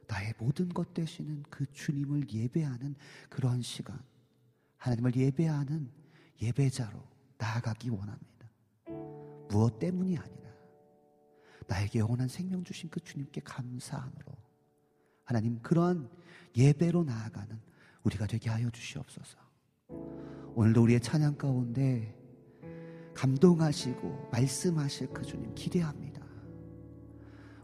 [0.08, 2.96] 나의 모든 것 되시는 그 주님을 예배하는
[3.30, 4.00] 그런 시간
[4.78, 5.92] 하나님을 예배하는
[6.42, 7.04] 예배자로
[7.38, 8.50] 나아가기 원합니다.
[9.50, 10.50] 무엇 때문이 아니라
[11.68, 14.36] 나에게 영원한 생명 주신 그 주님께 감사함으로
[15.24, 16.10] 하나님 그런
[16.56, 17.60] 예배로 나아가는
[18.04, 19.38] 우리가 되게 하여 주시옵소서.
[20.56, 22.19] 오늘도 우리의 찬양 가운데
[23.20, 26.22] 감동하시고 말씀하실 그 주님 기대합니다.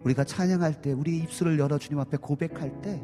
[0.04, 3.02] 우리가 찬양할 때 우리의 입술을 열어 주님 앞에 고백할 때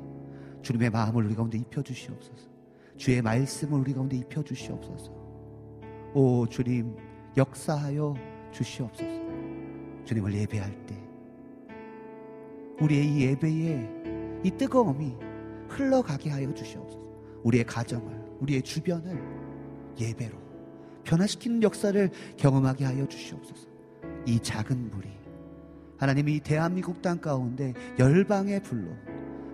[0.62, 2.50] 주님의 마음을 우리 가운데 입혀 주시옵소서.
[2.98, 5.12] 주의 말씀을 우리 가운데 입혀 주시옵소서.
[6.14, 6.94] 오 주님
[7.38, 8.16] 역사하여
[8.52, 9.10] 주시옵소서.
[10.04, 10.96] 주님을 예배할 때
[12.82, 15.16] 우리의 이 예배에 이 뜨거움이
[15.70, 17.02] 흘러가게 하여 주시옵소서.
[17.44, 19.18] 우리의 가정을 우리의 주변을
[19.98, 20.41] 예배로
[21.04, 23.68] 변화시키는 역사를 경험하게 하여 주시옵소서.
[24.26, 25.10] 이 작은 물이
[25.98, 28.92] 하나님이 대한민국 땅 가운데 열방의 불로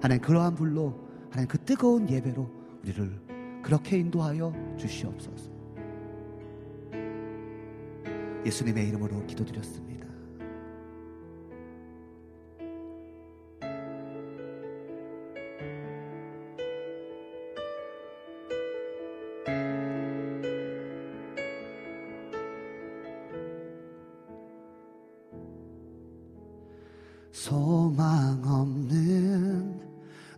[0.02, 2.50] 하나님 그러한 불로 하나님 그 뜨거운 예배로
[2.84, 3.22] 우리를
[3.64, 5.52] 그렇게 인도하여 주시옵소서.
[8.46, 10.07] 예수님의 이름으로 기도드렸습니다.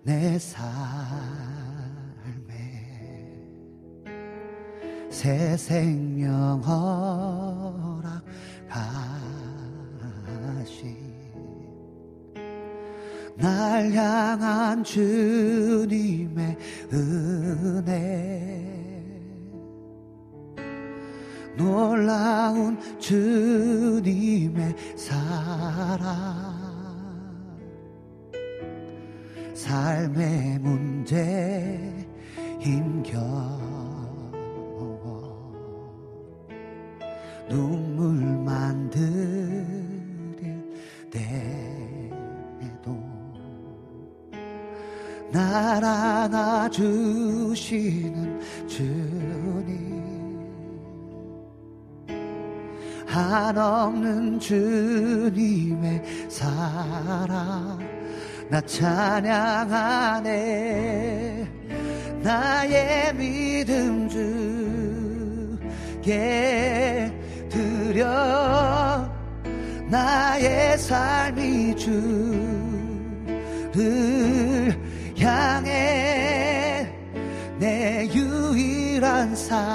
[0.04, 0.60] 내 삶에
[5.10, 6.62] 새 생명
[8.70, 8.90] 허락하시.
[13.36, 16.58] 날 향한 주님의
[16.94, 18.60] 은혜.
[21.58, 26.39] 놀라운 주님의 사랑
[29.70, 32.08] 삶의 문제
[32.60, 33.30] 힘겨워.
[37.48, 40.74] 눈물만 들일
[41.12, 42.98] 때에도
[45.32, 46.80] 날 안아주시는
[48.68, 50.00] 주님.
[53.06, 57.89] 한없는 주님의 사랑
[58.50, 60.30] 나 찬양하네
[62.24, 64.10] 나의 믿음
[66.00, 67.14] 주께
[67.48, 69.08] 드려.
[69.90, 72.00] 나의 삶이 주를
[75.20, 76.88] 향해
[77.58, 79.70] 내 유일한 사랑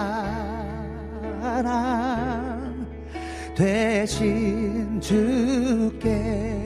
[3.56, 6.63] 되신 주께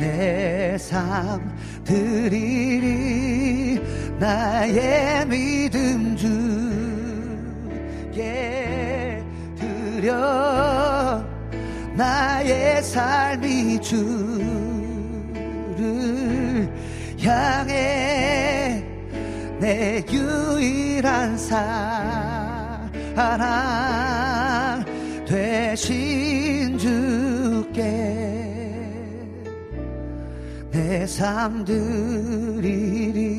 [0.00, 1.40] 내 삶
[1.84, 3.80] 드리리
[4.18, 6.42] 나의 믿음 주께
[9.56, 11.24] 드려
[11.94, 14.42] 나의 삶이 주를
[17.22, 18.84] 향해
[19.60, 21.70] 내 유일한 사랑
[25.24, 28.09] 되신 주께
[30.70, 33.30] 내삶 드리리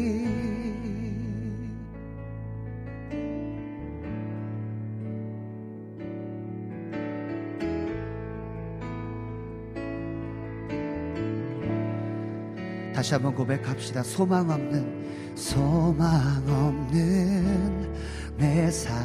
[13.01, 14.03] 다시 한번 고백합시다.
[14.03, 16.07] 소망 없는, 소망
[16.47, 17.91] 없는
[18.37, 19.01] 내 삶에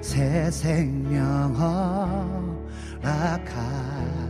[0.00, 2.44] 새 생명 허
[3.04, 4.24] 락하신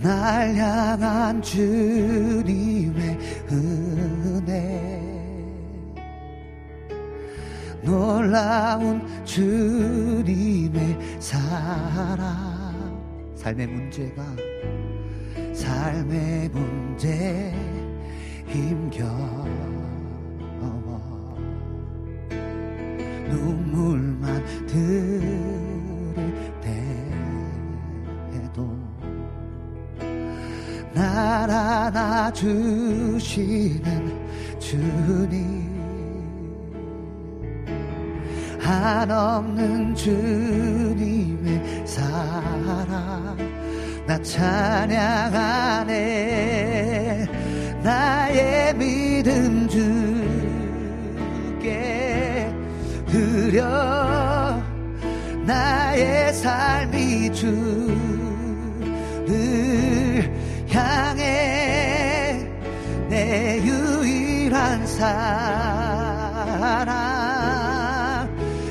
[0.00, 3.18] 날 향한 주님의
[3.52, 5.12] 은혜.
[7.82, 12.72] 놀라운 주님의 사랑.
[13.36, 14.24] 삶의 문제가
[15.52, 17.54] 삶의 문제
[18.48, 19.04] 힘겨
[23.28, 25.22] 눈물만 들일
[28.32, 28.76] 때에도
[30.92, 32.62] 날 안아주시는
[34.58, 35.70] 주님
[38.60, 43.36] 한없는 주님의 사랑
[44.06, 45.92] 나 찬양하네
[47.82, 49.82] 나의 믿음 주께
[53.12, 54.62] 드려
[55.44, 57.52] 나의 삶이 주를
[60.70, 62.48] 향해
[63.10, 65.10] 내 유일한 사랑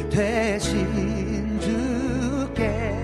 [0.10, 2.96] 되신 주께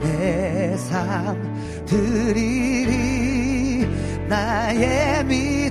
[0.00, 1.40] 내 삶
[1.86, 3.86] 드리리
[4.28, 5.61] 나의 믿음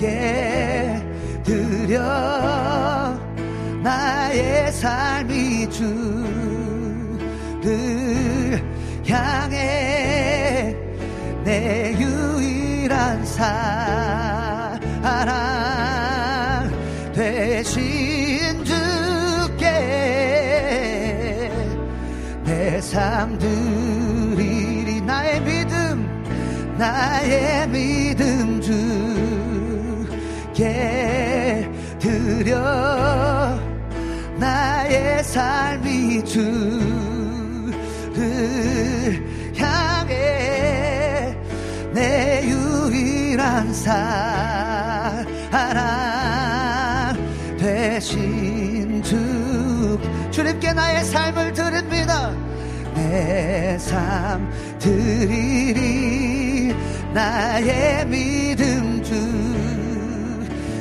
[0.00, 1.02] 주께
[1.44, 2.00] 드려
[3.82, 5.90] 나의 삶이 주를
[9.06, 10.74] 향해
[11.44, 13.60] 내 유일한 사랑
[17.14, 19.66] 되신 주께
[22.44, 26.24] 내 삶 드리리 나의 믿음
[26.78, 28.39] 나의 믿음
[30.60, 31.66] 주께
[31.98, 32.60] 드려
[34.36, 36.52] 나의 삶이 주를
[39.56, 41.34] 향해
[41.94, 45.16] 내 유일한 사랑
[47.58, 49.98] 되신 주
[50.30, 52.34] 주님께 나의 삶을 드립니다.
[52.94, 54.48] 내 삶
[54.78, 56.72] 드리리
[57.12, 58.79] 나의 믿음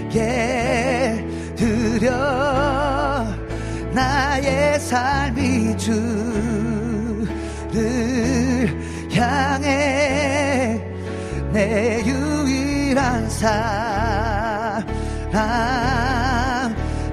[0.10, 3.26] 주께 드려
[3.94, 6.00] 나의 삶이 주를
[9.14, 10.82] 향해
[11.52, 14.86] 내 유일한 사랑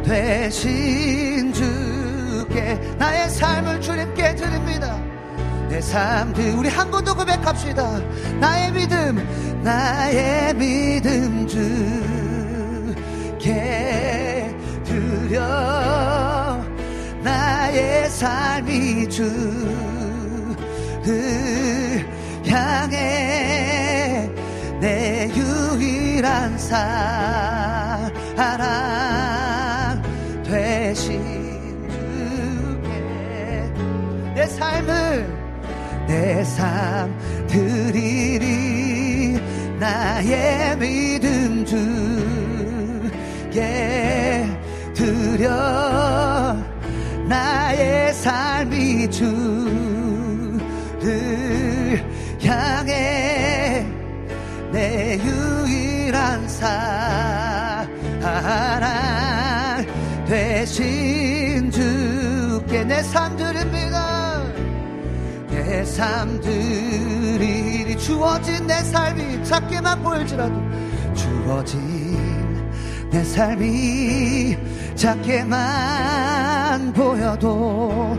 [0.02, 4.98] 되신 주께 나의 삶을 주님께 드립니다.
[5.68, 8.00] 내내 삶들 우리 한번더 고백합시다.
[8.40, 12.15] 나의 믿음 나의 믿음 주
[13.46, 16.60] 께 드려
[17.22, 19.24] 나의 삶이 주를
[22.48, 24.28] 향해
[24.80, 27.22] 내 유일한 사랑
[30.42, 32.90] 되신 주께
[34.34, 35.36] 내 삶을
[36.08, 37.14] 내 삶
[37.46, 39.38] 드리리
[39.78, 42.15] 나의 믿음 주
[43.56, 44.44] 께
[44.92, 45.48] 드려
[47.26, 50.60] 나의 삶이 주를
[52.44, 53.86] 향해
[54.70, 57.88] 내 유일한 사랑
[60.26, 64.44] 되신 주께 내삶 드립니다
[65.48, 70.54] 내삶 드리리 주어진 내 삶이 작게만 보일지라도
[71.14, 72.25] 주어진
[73.10, 74.56] 내 삶이
[74.94, 78.16] 작게만 보여도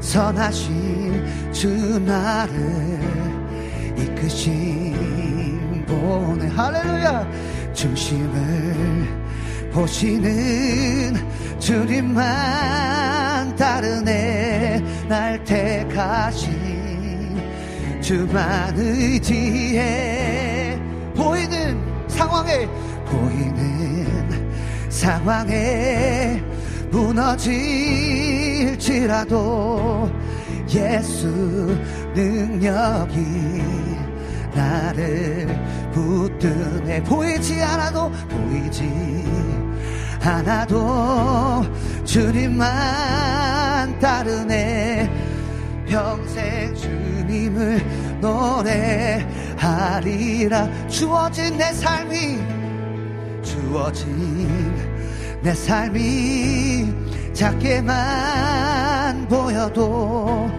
[0.00, 3.00] 선하신 주 나를
[3.96, 7.26] 이끄신 보내 할렐루야.
[7.72, 9.08] 중심을
[9.72, 11.14] 보시는
[11.58, 14.82] 주님만 따르네.
[15.08, 16.52] 날 택하신
[18.00, 20.78] 주만 의지해
[21.16, 22.68] 보이는 상황에
[23.06, 23.73] 보이는
[24.94, 26.40] 상황에
[26.90, 27.68] 무너질지라도
[30.72, 31.26] 예수
[32.14, 33.20] 능력이
[34.54, 35.48] 나를
[35.92, 37.02] 붙드네.
[37.02, 39.24] 보이지 않아도 보이지
[40.20, 41.64] 않아도
[42.04, 45.10] 주님만 따르네.
[45.88, 47.84] 평생 주님을
[48.20, 49.58] 노래하리라.
[50.86, 52.38] 주어진 내 삶이
[53.42, 54.73] 주어진
[55.44, 56.90] 내 삶이
[57.34, 60.50] 작게만 보여도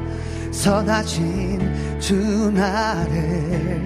[0.52, 3.82] 선하신 주 나를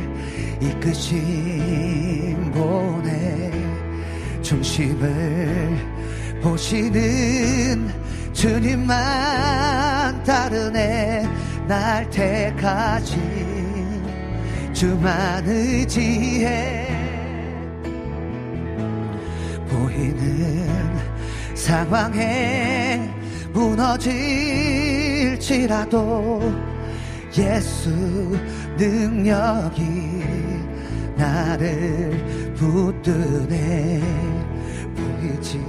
[0.60, 3.50] 이끄신 보내
[4.42, 5.78] 중심을
[6.42, 7.90] 보시는
[8.34, 11.26] 주님만 따르네.
[11.66, 13.22] 날 택하신
[14.74, 16.89] 주만 의지해
[19.80, 20.68] 보이는
[21.56, 23.10] 상황에
[23.54, 24.20] 무너질지라도
[27.38, 27.90] 예수
[28.78, 29.82] 능력이
[31.16, 34.02] 나를 붙드네.
[34.96, 35.60] 보이지?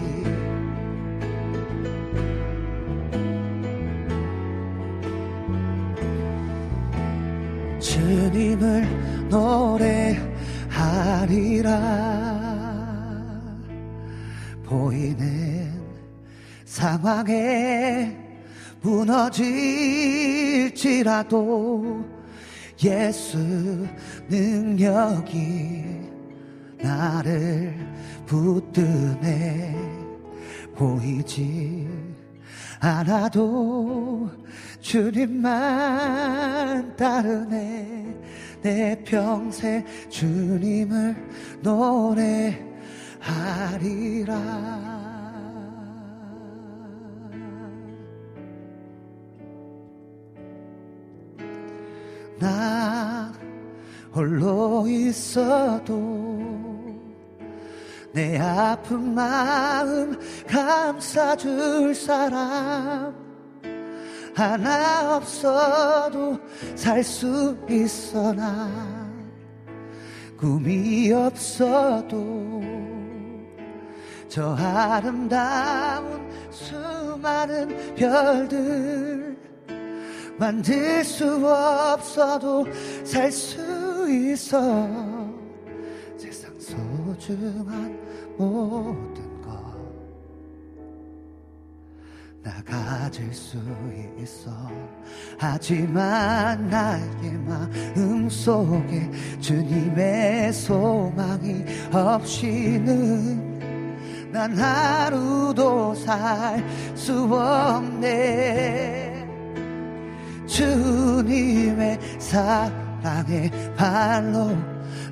[7.78, 10.11] 주님을 노래하리라
[14.70, 15.82] 보이는
[16.64, 18.16] 상황에
[18.80, 19.50] 무너질지라도
[22.84, 23.36] 예수
[24.28, 25.84] 능력이
[26.80, 27.74] 나를
[28.26, 29.74] 붙드네.
[30.76, 31.88] 보이지
[32.78, 34.30] 않아도
[34.80, 35.50] 주님만
[36.96, 38.06] 따르네.
[38.62, 41.16] 내 평생 주님을
[41.60, 42.69] 노래
[43.20, 44.34] 하리라.
[52.38, 53.32] 나
[54.14, 56.40] 홀로 있어도
[58.12, 60.18] 내 아픈 마음
[60.48, 63.14] 감싸줄 사람
[64.34, 66.38] 하나 없어도
[66.74, 68.68] 살 수 있어 나.
[70.38, 72.79] 꿈이 없어도
[74.30, 79.36] 저 아름다운 수많은 별들
[80.38, 82.64] 만들 수 없어도
[83.04, 84.88] 살 수 있어.
[86.16, 87.98] 세상 소중한
[88.38, 89.50] 모든 것
[92.42, 93.58] 나 가질 수
[94.18, 94.50] 있어.
[95.38, 99.10] 하지만 나의 마음 속에
[99.40, 103.60] 주님의 소망이 없이는
[104.32, 106.64] 난 하루도 살
[106.94, 109.26] 수 없네.
[110.46, 114.56] 주님의 사랑의 발로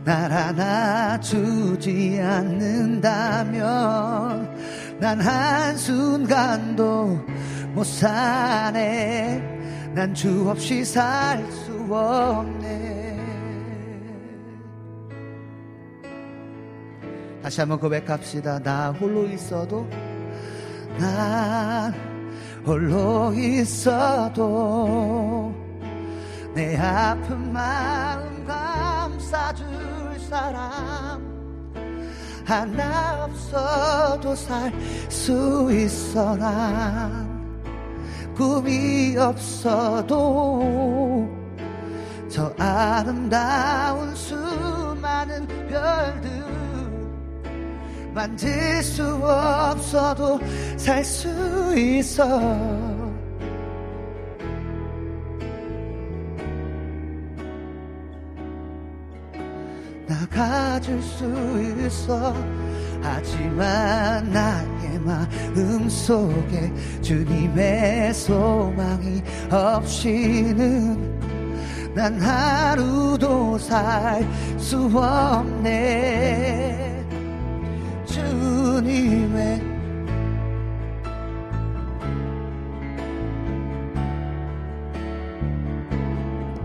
[0.05, 3.59] 날 안아주지 않는다면
[5.01, 7.21] 난 한순간도
[7.75, 9.43] 못 사네.
[9.95, 12.88] 난 주 없이 살 수 없네
[17.43, 18.59] 다시 한번 고백합시다.
[18.61, 19.89] 나 홀로 있어도
[20.99, 21.95] 난
[22.67, 24.45] 홀로 있어도
[26.55, 29.67] 내 아픈 마음 감싸줄
[30.29, 31.27] 사람
[32.45, 34.73] 하나 없어도 살
[35.09, 37.29] 수 있어 난
[38.35, 40.59] 꿈이 없어도
[42.31, 46.48] 저 아름다운 수많은 별들
[48.19, 50.41] 만질 수 없어도
[50.77, 51.29] 살 수
[51.79, 52.27] 있어.
[60.05, 61.25] 나 가질 수
[61.87, 62.35] 있어.
[63.01, 70.99] 하지만 나의 마음 속에 주님의 소망이 없이는
[71.95, 74.27] 난 하루도 살
[74.59, 76.88] 수 없네
[78.89, 79.61] 주님의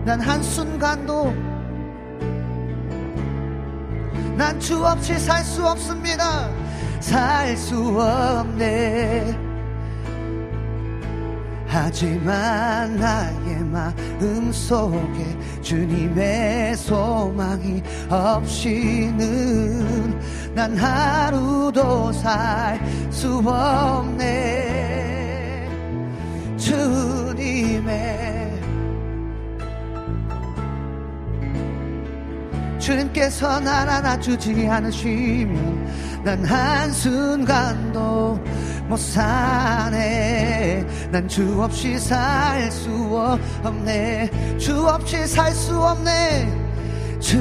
[0.06, 1.34] 난 한순간도
[4.38, 6.48] 난 주 없이 살 수 없습니다.
[7.00, 9.43] 살 수 없네
[11.74, 19.24] 하지만 나의 마음 속에 주님의 소망이 없이는
[20.54, 22.78] 난 하루도 살
[23.10, 24.64] 수 없네.
[26.58, 27.94] 주님의
[32.78, 38.38] 주님께서 날 안아주지 않으시면 난 한순간도
[38.88, 40.84] 못 사네.
[41.10, 42.90] 난 주 없이 살 수
[43.62, 44.30] 없네.
[44.58, 46.48] 주 없이 살 수 없네.
[47.20, 47.38] 주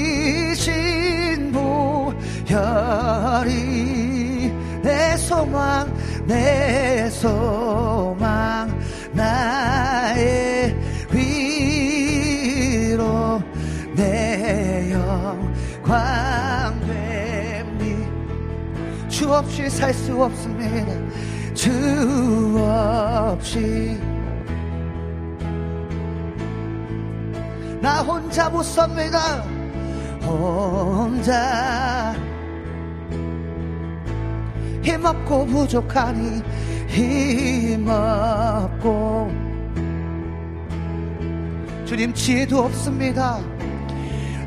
[2.46, 3.52] 보혈이
[4.82, 5.92] 내 소망
[6.26, 7.87] 내 소망
[15.88, 18.06] 광 됨니
[19.08, 20.92] 주 없이 살 수 없습니다
[21.58, 21.72] 주
[22.56, 23.98] 없이.
[27.80, 29.42] 나 혼자 못 섭니다.
[30.22, 32.14] 혼자.
[34.84, 36.42] 힘없고 부족하니
[37.76, 37.88] 힘없고.
[41.84, 43.40] 주님 지혜도 없습니다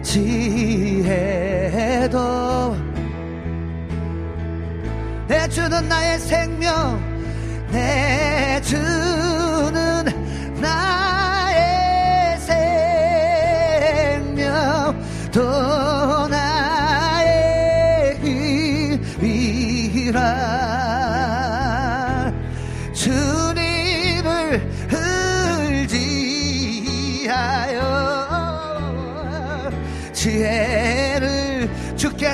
[0.03, 1.07] 지혜도
[5.27, 6.99] 내주는 나의 생명
[7.71, 8.91] 내주는
[10.59, 11.20] 나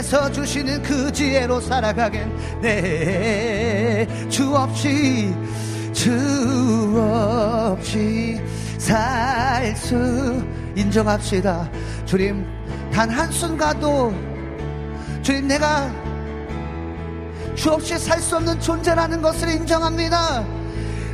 [0.07, 2.69] 주께서 주시는 그 지혜로 살아가겠네.
[4.29, 5.35] 주 없이
[5.91, 8.41] 주 없이
[8.77, 10.41] 살 수
[10.75, 11.69] 인정합시다.
[12.05, 12.45] 주님
[12.91, 14.13] 단 한순간도
[15.21, 15.91] 주님 내가
[17.55, 20.45] 주 없이 살 수 없는 존재라는 것을 인정합니다.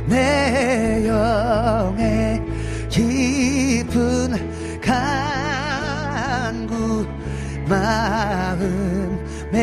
[0.06, 2.40] 내 영의
[2.88, 7.13] 깊은 간구
[7.68, 9.56] 마음의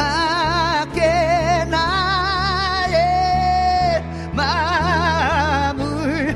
[1.70, 6.36] 나의 마음을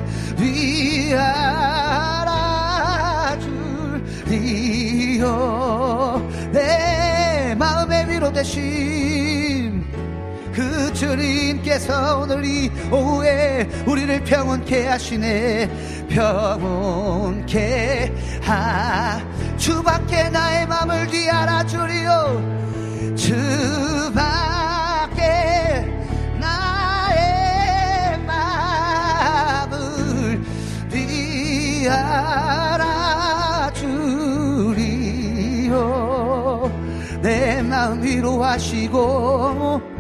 [11.12, 15.70] 그 주님께서 오늘 이 오후에 우리를 평온케 하시네.
[16.08, 19.22] 평온케 하.
[19.58, 23.14] 주밖에 나의 맘을 뒤 알아 주리요.
[23.18, 25.22] 주밖에
[26.40, 30.42] 나의 마음을
[30.90, 35.82] 뒤 알아 주리요.
[37.22, 39.91] 내 마음 위로하시고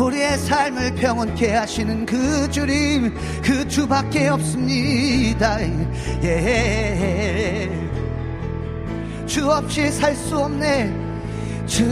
[0.00, 5.58] 우리의 삶을 평온케 하시는 그 주님 그 주밖에 없습니다.
[6.22, 7.68] 예.
[9.26, 10.90] 주 없이 살 수 없네.
[11.66, 11.84] 주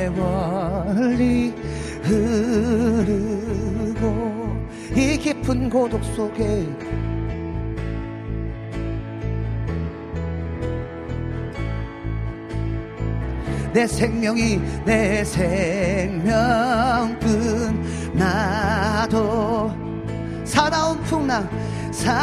[2.02, 3.42] 흐르고
[4.96, 6.66] 이 깊은 고독 속에
[13.74, 16.22] 내 생명이 내 생명뿐
[18.14, 19.72] 나도
[20.44, 21.50] 사나운 풍랑
[21.94, 22.20] 사나운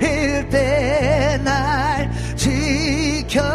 [0.00, 3.52] 일때 날 지켜주시니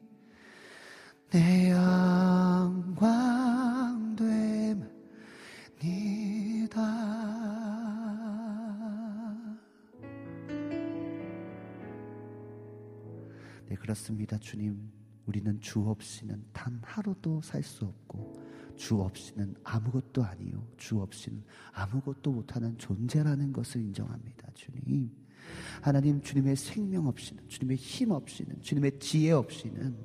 [1.30, 3.04] 내 영광
[4.16, 5.84] 됩니다.
[13.68, 14.92] 네 그렇습니다 주님.
[15.26, 18.43] 우리는 주 없이는 단 하루도 살 수 없고
[18.76, 20.68] 주 없이는 아무것도 아니요.
[20.78, 24.48] 주 없이는 아무것도 못하는 존재라는 것을 인정합니다.
[24.54, 25.12] 주님.
[25.82, 29.96] 하나님 주님의 생명 없이는 주님의 힘 없이는 주님의 지혜 없이는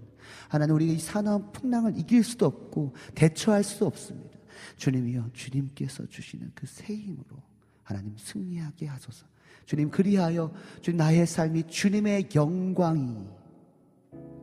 [0.48, 4.36] 하나님 우리가 이 사나운 풍랑을 이길 수도 없고 대처할 수 없습니다.
[4.76, 7.42] 주님이여 주님께서 주시는 그 새 힘으로
[7.82, 9.26] 하나님 승리하게 하소서.
[9.64, 10.52] 주님 그리하여
[10.82, 13.26] 주님 나의 삶이 주님의 영광이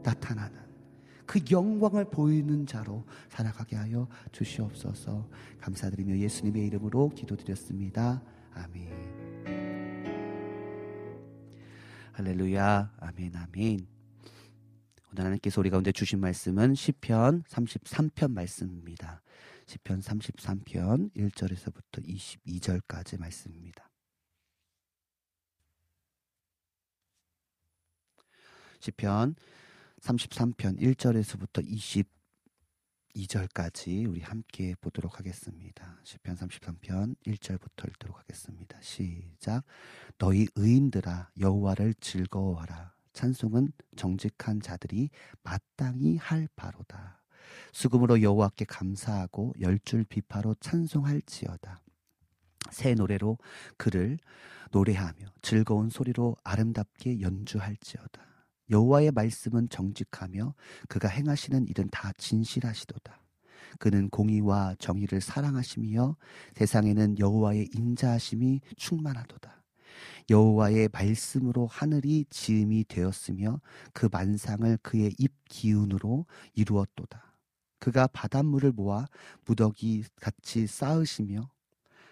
[0.04, 0.65] 나타나는
[1.26, 8.22] 그 영광을 보이는 자로 살아가게 하여 주시옵소서 감사드리며 예수님의 이름으로 기도드렸습니다.
[8.54, 9.26] 아멘.
[12.14, 12.94] 할렐루야.
[12.98, 13.88] 아멘, 아멘.
[15.12, 19.22] 오늘 하나님께서 우리 가운데 주신 말씀은 시편 33편 말씀입니다.
[19.66, 23.90] 시편 33편 1절에서부터 22절까지 말씀입니다.
[28.80, 29.36] 시편
[30.02, 31.64] 33편 1절에서부터
[33.16, 36.00] 22절까지 우리 함께 보도록 하겠습니다.
[36.04, 38.80] 시편 33편 1절부터 읽도록 하겠습니다.
[38.82, 39.64] 시작.
[40.18, 42.94] 너희 의인들아 여호와를 즐거워하라.
[43.14, 45.10] 찬송은 정직한 자들이
[45.42, 47.22] 마땅히 할 바로다.
[47.72, 51.82] 수금으로 여호와께 감사하고 열줄 비파로 찬송할지어다.
[52.72, 53.38] 새 노래로
[53.78, 54.18] 그를
[54.72, 58.35] 노래하며 즐거운 소리로 아름답게 연주할지어다.
[58.70, 60.54] 여호와의 말씀은 정직하며
[60.88, 63.22] 그가 행하시는 일은 다 진실하시도다.
[63.80, 66.16] 그는 공의와 정의를 사랑하시며
[66.56, 69.64] 세상에는 여호와의 인자하심이 충만하도다.
[70.30, 73.62] 여호와의 말씀으로 하늘이 지음이 되었으며
[73.94, 77.38] 그 만상을 그의 입 기운으로 이루었도다.
[77.80, 79.08] 그가 바닷물을 모아
[79.46, 81.50] 무더기 같이 쌓으시며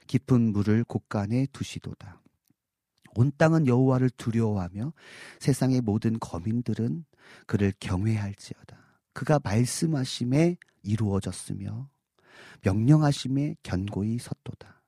[0.07, 2.22] 깊은 물을 곳간에 두시도다.
[3.15, 4.93] 온 땅은 여호와를 두려워하며
[5.39, 7.05] 세상의 모든 거민들은
[7.45, 8.77] 그를 경외할지어다.
[9.13, 11.89] 그가 말씀하심에 이루어졌으며
[12.63, 14.81] 명령하심에 견고히 섰도다.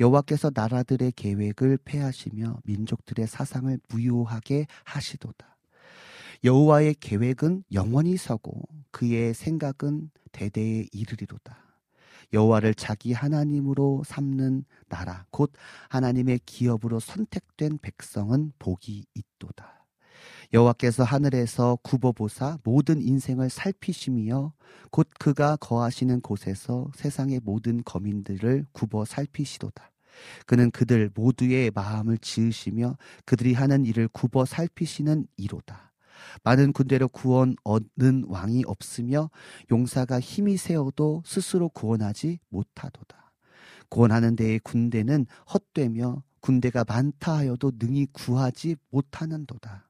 [0.00, 5.56] 여호와께서 나라들의 계획을 폐하시며 민족들의 사상을 무효하게 하시도다.
[6.44, 11.67] 여호와의 계획은 영원히 서고 그의 생각은 대대에 이르리로다.
[12.32, 15.52] 여호와를 자기 하나님으로 삼는 나라 곧
[15.88, 19.86] 하나님의 기업으로 선택된 백성은 복이 있도다.
[20.52, 24.52] 여호와께서 하늘에서 굽어보사 모든 인생을 살피시며
[24.90, 29.90] 곧 그가 거하시는 곳에서 세상의 모든 거민들을 굽어 살피시도다.
[30.46, 35.87] 그는 그들 모두의 마음을 지으시며 그들이 하는 일을 굽어 살피시는 이로다.
[36.44, 39.30] 많은 군대로 구원 얻는 왕이 없으며
[39.70, 43.32] 용사가 힘이 세어도 스스로 구원하지 못하도다.
[43.88, 49.88] 구원하는 데의 군대는 헛되며 군대가 많다 하여도 능히 구하지 못하는도다.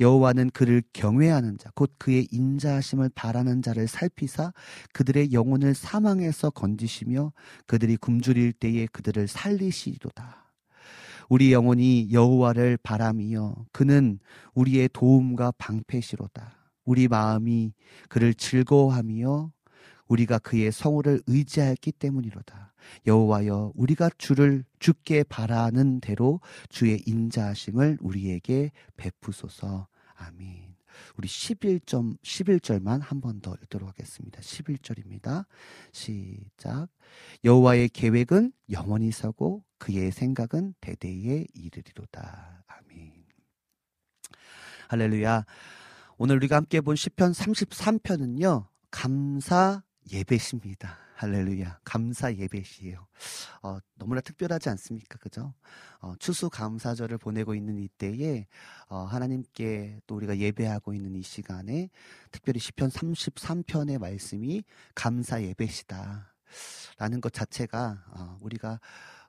[0.00, 4.52] 여호와는 그를 경외하는 자, 곧 그의 인자하심을 바라는 자를 살피사
[4.92, 7.32] 그들의 영혼을 사망에서 건지시며
[7.66, 10.43] 그들이 굶주릴 때에 그들을 살리시리로다.
[11.28, 14.18] 우리 영혼이 여호와를 바람이여 그는
[14.54, 16.64] 우리의 도움과 방패시로다.
[16.84, 17.72] 우리 마음이
[18.08, 19.50] 그를 즐거워하며
[20.08, 22.74] 우리가 그의 성호를 의지하였기 때문이로다.
[23.06, 29.88] 여호와여 우리가 주를 주께 바라는 대로 주의 인자하심을 우리에게 베푸소서.
[30.16, 30.63] 아멘.
[31.16, 34.40] 우리 11점 11절만 한 번 더 읽도록 하겠습니다.
[34.40, 35.46] 11절입니다.
[35.92, 36.88] 시작.
[37.44, 42.64] 여호와의 계획은 영원히 서고 그의 생각은 대대에 이르리로다.
[42.66, 43.12] 아멘.
[44.88, 45.44] 할렐루야.
[46.18, 48.66] 오늘 우리가 함께 본 시편 33편은요.
[48.90, 50.98] 감사 예배십니다.
[51.16, 51.78] 할렐루야.
[51.84, 53.06] 감사 예배시예요.
[53.62, 55.16] 어, 너무나 특별하지 않습니까?
[55.18, 55.54] 그죠?
[56.00, 58.46] 어, 추수 감사절을 보내고 있는 이때에
[58.88, 61.88] 어, 하나님께 또 우리가 예배하고 있는 이 시간에
[62.32, 66.34] 특별히 시편 33편의 말씀이 감사 예배시다.
[66.98, 68.80] 라는 것 자체가 어, 우리가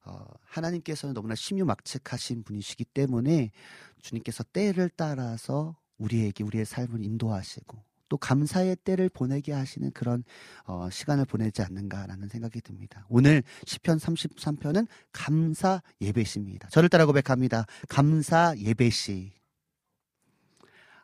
[0.06, 3.52] 어, 하나님께서는 너무나 심유막측하신 분이시기 때문에
[4.02, 10.24] 주님께서 때를 따라서 우리에게 우리의 삶을 인도하시고 또 감사의 때를 보내게 하시는 그런
[10.66, 13.06] 어, 시간을 보내지 않는가라는 생각이 듭니다.
[13.10, 16.70] 오늘 시편 33편은 감사 예배시입니다.
[16.70, 17.66] 저를 따라 고백합니다.
[17.90, 19.34] 감사 예배시.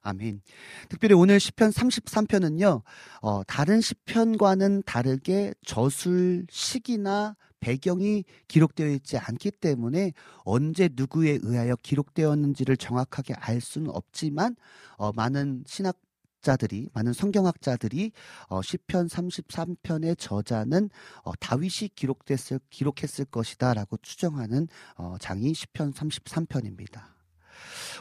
[0.04, 0.42] 아멘.
[0.90, 2.82] 특별히 오늘 시편 33편은요.
[3.22, 12.78] 어, 다른 시편과는 다르게 저술 시기나 배경이 기록되어 있지 않기 때문에 언제 누구에 의하여 기록되었는지를
[12.78, 14.56] 정확하게 알 수는 없지만
[14.98, 15.98] 어, 많은 신학
[16.42, 18.12] 자들이 많은 성경학자들이
[18.48, 20.90] 어, 시편 33편의 저자는
[21.24, 24.68] 어, 다윗이 기록됐을 기록했을 것이다라고 추정하는
[24.98, 27.12] 어, 장이 시편 33편입니다.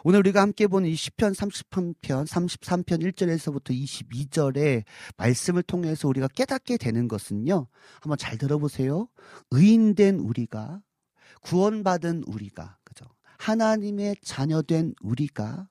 [0.05, 4.85] 오늘 우리가 함께 보는 이 시편 33편 33편 1절에서부터 22절의
[5.17, 7.67] 말씀을 통해서 우리가 깨닫게 되는 것은요.
[8.01, 9.09] 한번 잘 들어보세요.
[9.51, 10.81] 의인된 우리가
[11.43, 13.05] 구원받은 우리가 그죠?
[13.39, 15.69] 하나님의 자녀된 우리가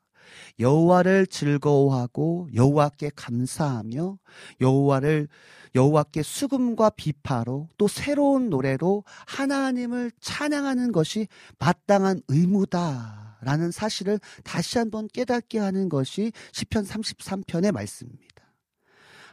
[0.60, 4.18] 여호와를 즐거워하고 여호와께 감사하며
[4.62, 5.28] 여호와를
[5.76, 11.28] 여호와께 수금과 비파로 또 새로운 노래로 하나님을 찬양하는 것이
[11.60, 18.30] 마땅한 의무다라는 사실을 다시 한번 깨닫게 하는 것이 시편 33편의 말씀입니다.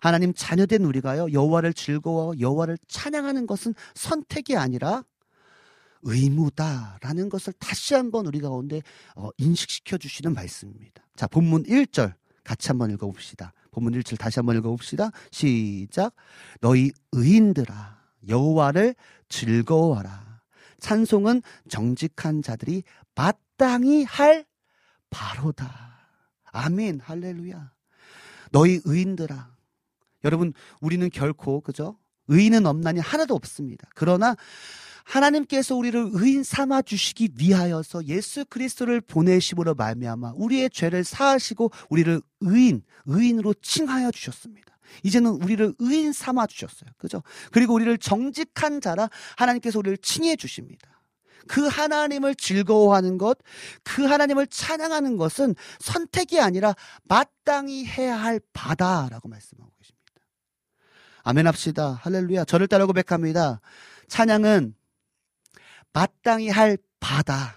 [0.01, 5.05] 하나님 자녀된 우리가요 여호와를 즐거워 여호와를 찬양하는 것은 선택이 아니라
[6.07, 8.81] 의무다라는 것을 다시 한번 우리 가운데
[9.17, 11.03] 어, 인식시켜 주시는 말씀입니다.
[11.17, 12.15] 자, 본문 1절
[12.45, 13.53] 같이 한번 읽어 봅시다.
[13.73, 15.11] 본문 1절 다시 한번 읽어 봅시다.
[15.33, 16.15] 시작.
[16.61, 18.95] 너희 의인들아 여호와를
[19.29, 20.41] 즐거워하라.
[20.79, 22.85] 찬송은 정직한 자들이
[23.17, 24.47] 마땅히 할
[25.11, 25.97] 바로다.
[26.53, 27.01] 아멘.
[27.01, 27.73] 할렐루야.
[28.53, 29.51] 너희 의인들아.
[30.25, 31.99] 여러분, 우리는 결코 그죠?
[32.29, 33.89] 의인은 없나니 하나도 없습니다.
[33.95, 34.37] 그러나
[35.07, 42.83] 하나님께서 우리를 의인 삼아 주시기 위하여서 예수 그리스도를 보내심으로 말미암아 우리의 죄를 사하시고 우리를 의인,
[43.07, 44.77] 의인으로 칭하여 주셨습니다.
[45.05, 46.91] 이제는 우리를 의인 삼아 주셨어요.
[46.99, 47.23] 그죠?
[47.53, 51.01] 그리고 우리를 정직한 자라 하나님께서 우리를 칭해 주십니다.
[51.47, 53.39] 그 하나님을 즐거워하는 것,
[53.85, 56.75] 그 하나님을 찬양하는 것은 선택이 아니라
[57.05, 59.97] 마땅히 해야 할 바다라고 말씀하고 계십니다.
[61.23, 62.01] 아멘 합시다.
[62.03, 62.45] 할렐루야.
[62.45, 63.61] 저를 따라 고백합니다.
[64.09, 64.75] 찬양은
[65.97, 67.55] 마땅히 할 바다.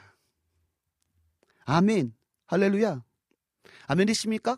[1.65, 2.15] 아멘.
[2.45, 3.03] 할렐루야.
[3.87, 4.57] 아멘이십니까?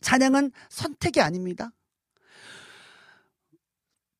[0.00, 1.70] 찬양은 선택이 아닙니다.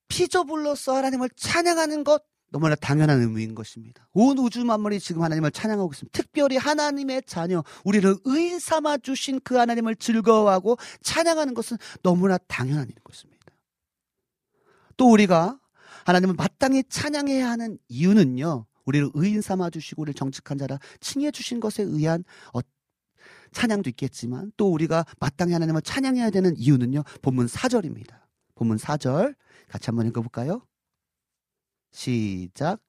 [0.09, 4.07] 피조불로서 하나님을 찬양하는 것 너무나 당연한 의무인 것입니다.
[4.13, 6.15] 온 우주 만물이 지금 하나님을 찬양하고 있습니다.
[6.15, 12.97] 특별히 하나님의 자녀, 우리를 의인 삼아 주신 그 하나님을 즐거워하고 찬양하는 것은 너무나 당연한 일인
[13.03, 13.47] 것입니다.
[14.99, 15.60] 또 우리가
[16.05, 18.67] 하나님을 마땅히 찬양해야 하는 이유는요.
[18.85, 22.25] 우리를 의인 삼아 주시고 우리를 정직한 자라 칭해 주신 것에 의한
[22.55, 22.61] 어,
[23.53, 27.03] 찬양도 있겠지만 또 우리가 마땅히 하나님을 찬양해야 되는 이유는요.
[27.23, 28.21] 본문 4절입니다.
[28.55, 29.35] 본문 4절
[29.69, 30.67] 같이 한번 읽어 볼까요?
[31.91, 32.81] 시작.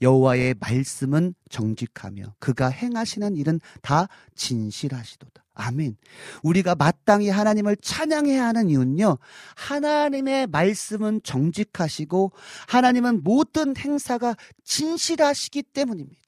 [0.00, 5.45] 여호와의 말씀은 정직하며 그가 행하시는 일은 다 진실하시도다.
[5.56, 5.96] 아멘.
[6.42, 9.18] 우리가 마땅히 하나님을 찬양해야 하는 이유는요.
[9.56, 12.32] 하나님의 말씀은 정직하시고
[12.68, 16.22] 하나님은 모든 행사가 진실하시기 때문입니다.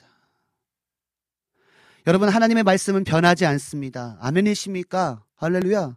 [2.07, 4.17] 여러분 하나님의 말씀은 변하지 않습니다.
[4.21, 5.23] 아멘이십니까?
[5.37, 5.97] 할렐루야.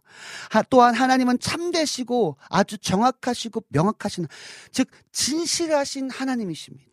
[0.52, 4.28] 하- 또한 하나님은 참되시고 아주 정확하시고 명확하신
[4.72, 6.92] 즉 진실하신 하나님이십니다.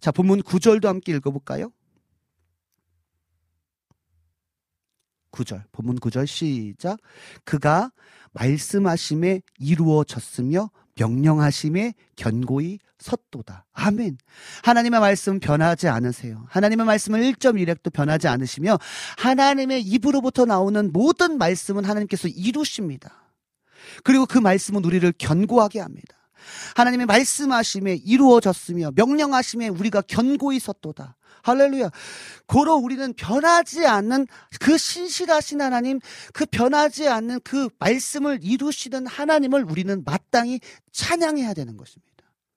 [0.00, 1.70] 자, 본문 9절도 함께 읽어 볼까요?
[5.32, 5.62] 9절.
[5.72, 6.98] 본문 9절 시작.
[7.44, 7.90] 그가
[8.32, 13.64] 말씀하심에 이루어졌으며 명령하심에 견고히 섰도다.
[13.72, 14.18] 아멘.
[14.62, 16.44] 하나님의 말씀 변하지 않으세요.
[16.50, 18.78] 하나님의 말씀은 1.1핵도 변하지 않으시며
[19.18, 23.32] 하나님의 입으로부터 나오는 모든 말씀은 하나님께서 이루십니다.
[24.04, 26.16] 그리고 그 말씀은 우리를 견고하게 합니다.
[26.76, 31.16] 하나님의 말씀하심에 이루어졌으며 명령하심에 우리가 견고히 섰도다.
[31.42, 31.90] 할렐루야.
[32.46, 34.26] 고로 우리는 변하지 않는
[34.60, 36.00] 그 신실하신 하나님,
[36.32, 40.60] 그 변하지 않는 그 말씀을 이루시는 하나님을 우리는 마땅히
[40.92, 42.10] 찬양해야 되는 것입니다.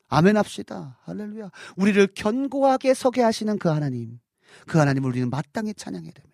[0.10, 1.00] 아멘 합시다.
[1.04, 1.50] 할렐루야.
[1.76, 4.20] 우리를 견고하게 서게 하시는 그 하나님,
[4.68, 6.34] 그 하나님을 우리는 마땅히 찬양해야 됩니다.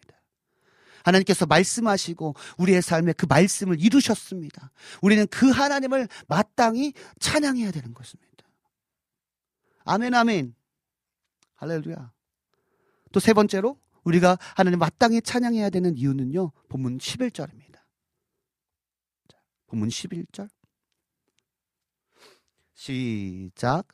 [1.04, 4.72] 하나님께서 말씀하시고 우리의 삶에 그 말씀을 이루셨습니다.
[5.02, 8.30] 우리는 그 하나님을 마땅히 찬양해야 되는 것입니다.
[9.86, 10.56] 아멘, 아멘.
[11.56, 12.12] 할렐루야.
[13.12, 16.52] 또 세 번째로 우리가 하나님 마땅히 찬양해야 되는 이유는요.
[16.70, 17.80] 본문 11절입니다.
[19.68, 20.50] 본문 11절.
[22.74, 23.88] 시작.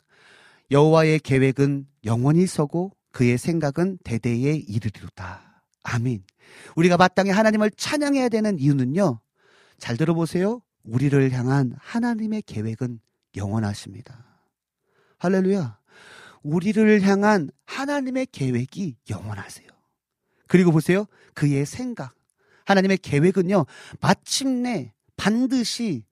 [0.71, 5.63] 여호와의 계획은 영원히 서고 그의 생각은 대대에 이르리로다.
[5.83, 6.23] 아멘.
[6.75, 9.19] 우리가 마땅히 하나님을 찬양해야 되는 이유는요.
[9.77, 10.61] 잘 들어보세요.
[10.83, 12.99] 우리를 향한 하나님의 계획은
[13.35, 14.25] 영원하십니다.
[15.17, 15.79] 할렐루야.
[16.45, 19.67] 우리를 향한 하나님의 계획이 영원하세요.
[20.47, 21.07] 그리고 보세요.
[21.33, 22.13] 그의 생각.
[22.65, 23.65] 하나님의 계획은요.
[23.99, 26.03] 마침내 반드시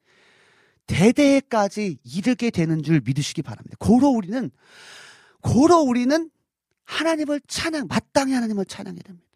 [0.87, 3.77] 대대까지 이르게 되는 줄 믿으시기 바랍니다.
[3.79, 4.49] 고로 우리는
[5.41, 6.31] 고로 우리는
[6.85, 9.27] 하나님을 찬양 마땅히 하나님을 찬양해야 됩니다.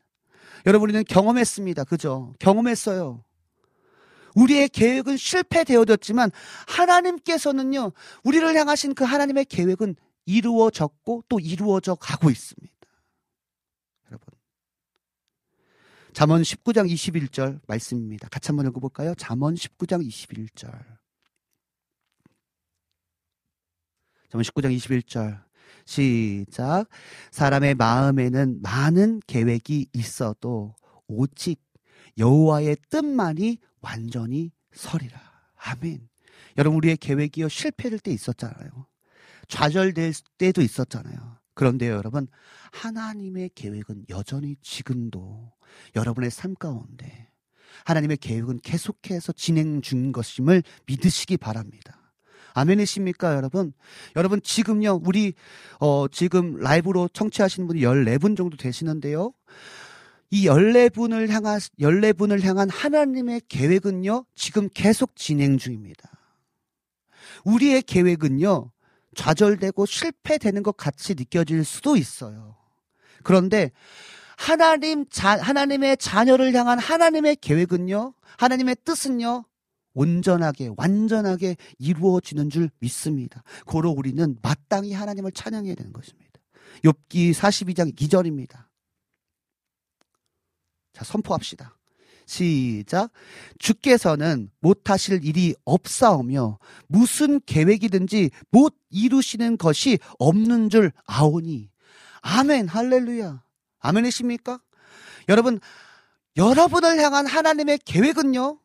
[0.66, 1.84] 여러분 우리는 경험했습니다.
[1.84, 2.34] 그죠?
[2.40, 3.24] 경험했어요.
[4.36, 6.32] 우리의 계획은 실패되어졌지만
[6.68, 7.92] 하나님께서는요.
[8.24, 9.96] 우리를 향하신 그 하나님의 계획은
[10.28, 12.76] 이루어졌고 또 이루어져 가고 있습니다.
[14.08, 14.28] 여러분.
[16.14, 18.28] 잠언 19장 21절 말씀입니다.
[18.28, 19.16] 같이 한번 읽어 볼까요?
[19.16, 20.70] 잠언 19장 21절.
[24.30, 25.48] 잠언 19장 21절.
[25.86, 26.88] 시작.
[27.32, 30.76] 사람의 마음에는 많은 계획이 있어도
[31.08, 31.62] 오직
[32.18, 35.20] 여호와의 뜻만이 완전히 서리라.
[35.56, 36.10] 아멘.
[36.58, 38.88] 여러분 우리의 계획이요 실패될 때 있었잖아요.
[39.48, 41.38] 좌절될 때도 있었잖아요.
[41.54, 42.28] 그런데요, 여러분
[42.72, 45.52] 하나님의 계획은 여전히 지금도
[45.96, 47.30] 여러분의 삶 가운데
[47.86, 52.14] 하나님의 계획은 계속해서 진행 중인 것임을 믿으시기 바랍니다.
[52.54, 53.72] 아멘이십니까, 여러분?
[54.16, 55.34] 여러분, 지금요, 우리,
[55.80, 59.32] 어, 지금 라이브로 청취하시는 분이 14분 정도 되시는데요.
[60.32, 66.10] 이 14분을 향한, 14분을 향한 하나님의 계획은요, 지금 계속 진행 중입니다.
[67.46, 68.72] 우리의 계획은요,
[69.18, 72.56] 좌절되고 실패되는 것 같이 느껴질 수도 있어요.
[73.24, 73.72] 그런데
[74.38, 79.44] 하나님 자, 하나님의 자녀를 향한 하나님의 계획은요, 하나님의 뜻은요,
[79.94, 83.44] 온전하게, 완전하게 이루어지는 줄 믿습니다.
[83.66, 86.40] 고로 우리는 마땅히 하나님을 찬양해야 되는 것입니다.
[86.84, 88.68] 욥기 42장 2절입니다.
[90.94, 91.77] 자, 선포합시다.
[92.28, 93.10] 시작.
[93.58, 101.70] 주께서는 못하실 일이 없사오며 무슨 계획이든지 못 이루시는 것이 없는 줄 아오니.
[102.22, 102.68] 아멘.
[102.68, 103.42] 할렐루야.
[103.80, 104.60] 아멘이십니까?
[105.30, 105.60] 여러분,
[106.36, 108.60] 여러분을 향한 하나님의 계획은요,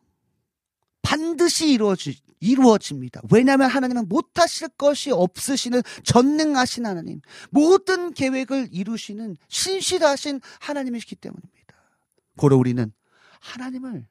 [1.01, 3.21] 반드시 이루어지, 이루어집니다.
[3.31, 11.53] 왜냐하면 하나님은 못하실 것이 없으시는 전능하신 하나님, 모든 계획을 이루시는 신실하신 하나님이시기 때문입니다.
[12.37, 12.91] 고로 우리는
[13.43, 14.07] 하나님을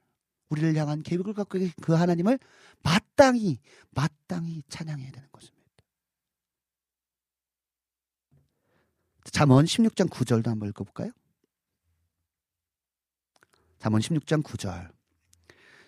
[0.49, 2.37] 우리를 향한 계획을 갖고 계신 그 하나님을
[2.83, 3.59] 마땅히
[3.91, 5.63] 마땅히 찬양해야 되는 것입니다.
[9.31, 11.11] 잠언 16장 9절도 한번 읽어 볼까요?
[13.79, 14.91] 잠언 16장 9절.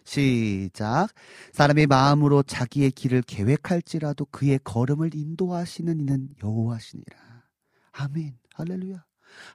[0.04, 1.08] 시작.
[1.54, 7.46] 사람의 마음으로 자기의 길을 계획할지라도 그의 걸음을 인도하시는 이는 여호와시니라.
[7.92, 8.38] 아멘.
[8.54, 9.04] 할렐루야.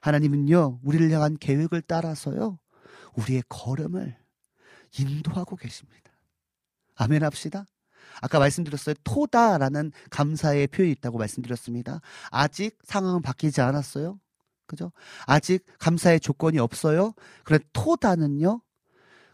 [0.01, 2.59] 하나님은요 우리를 향한 계획을 따라서요
[3.15, 4.17] 우리의 걸음을
[4.97, 6.11] 인도하고 계십니다.
[6.95, 7.65] 아멘 합시다.
[8.21, 8.95] 아까 말씀드렸어요.
[9.03, 12.01] 토다라는 감사의 표현이 있다고 말씀드렸습니다.
[12.29, 14.19] 아직 상황은 바뀌지 않았어요.
[14.67, 14.91] 그죠?
[15.25, 17.13] 아직 감사의 조건이 없어요.
[17.43, 18.61] 그래 토다는요.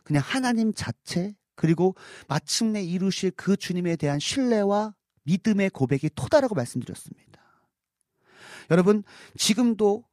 [0.04, 1.95] 그냥 하나님 자체 그리고
[2.28, 4.94] 마침내 이루실 그 주님에 대한 신뢰와
[5.24, 7.41] 믿음의 고백이 토다라고 말씀드렸습니다.
[8.72, 9.04] 여러분
[9.38, 10.06] 지금도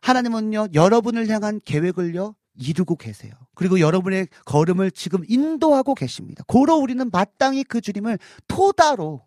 [0.00, 3.32] 하나님은요 여러분을 향한 계획을요 이루고 계세요.
[3.54, 6.44] 그리고 여러분의 걸음을 지금 인도하고 계십니다.
[6.46, 8.18] 고로 우리는 마땅히 그 주님을
[8.48, 9.26] 토다로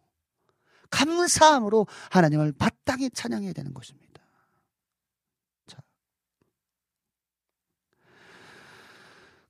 [0.89, 4.21] 감사함으로 하나님을 마땅히 찬양해야 되는 것입니다.
[5.67, 5.77] 자.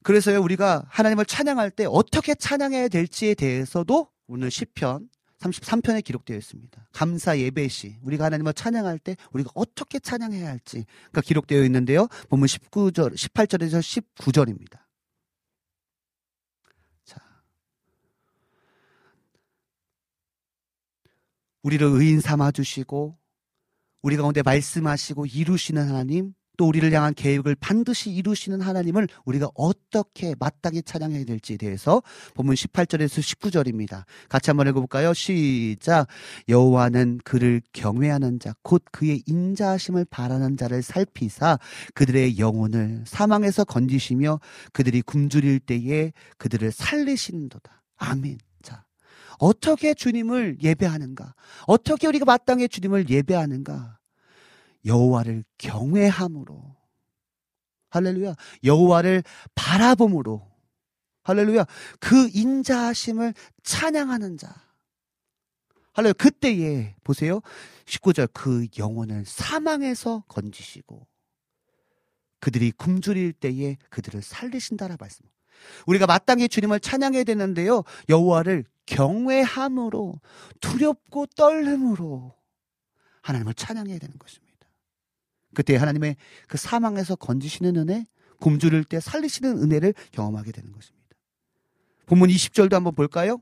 [0.03, 5.09] 그래서요 우리가 하나님을 찬양할 때 어떻게 찬양해야 될지에 대해서도 오늘 시편
[5.39, 6.89] 33편에 기록되어 있습니다.
[6.91, 12.07] 감사 예배 시 우리가 하나님을 찬양할 때 우리가 어떻게 찬양해야 할지가 기록되어 있는데요.
[12.29, 14.79] 보면 19절 18절에서 19절입니다.
[17.05, 17.21] 자.
[21.63, 23.17] 우리를 의인 삼아 주시고
[24.01, 30.83] 우리 가운데 말씀하시고 이루시는 하나님 또 우리를 향한 계획을 반드시 이루시는 하나님을 우리가 어떻게 마땅히
[30.83, 32.03] 찬양해야 될지에 대해서
[32.33, 34.03] 본문 18절에서 19절입니다.
[34.27, 35.13] 같이 한번 읽어볼까요?
[35.13, 36.07] 시작.
[36.49, 41.59] 여호와는 그를 경외하는 자, 곧 그의 인자하심을 바라는 자를 살피사
[41.93, 44.41] 그들의 영혼을 사망에서 건지시며
[44.73, 47.83] 그들이 굶주릴 때에 그들을 살리시는도다.
[47.95, 48.37] 아멘.
[48.63, 48.83] 자,
[49.37, 51.35] 어떻게 주님을 예배하는가?
[51.67, 53.98] 어떻게 우리가 마땅히 주님을 예배하는가?
[54.85, 56.75] 여호와를 경외함으로.
[57.89, 58.35] 할렐루야.
[58.63, 59.23] 여호와를
[59.55, 60.47] 바라봄으로.
[61.23, 61.65] 할렐루야.
[61.99, 63.33] 그 인자하심을
[63.63, 64.53] 찬양하는 자.
[65.93, 66.13] 할렐루야.
[66.13, 67.41] 그때에 보세요.
[67.85, 71.07] 19절 그 영혼을 사망에서 건지시고
[72.39, 75.25] 그들이 굶주릴 때에 그들을 살리신다라 말씀.
[75.87, 77.83] 우리가 마땅히 주님을 찬양해야 되는데요.
[78.07, 80.19] 여호와를 경외함으로
[80.61, 82.33] 두렵고 떨림으로
[83.21, 84.48] 하나님을 찬양해야 되는 것입니다.
[85.53, 86.15] 그때 하나님의
[86.47, 88.05] 그 사망에서 건지시는 은혜,
[88.39, 90.99] 굶주릴 때 살리시는 은혜를 경험하게 되는 것입니다.
[92.05, 93.39] 본문 20절도 한번 볼까요?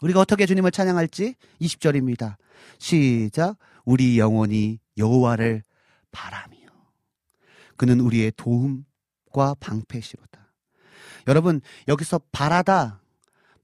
[0.00, 2.36] 우리가 어떻게 주님을 찬양할지 20절입니다.
[2.78, 3.56] 시작.
[3.84, 5.62] 우리 영혼이 여호와를
[6.10, 6.56] 바라며
[7.76, 10.52] 그는 우리의 도움과 방패시로다.
[11.28, 13.02] 여러분 여기서 바라다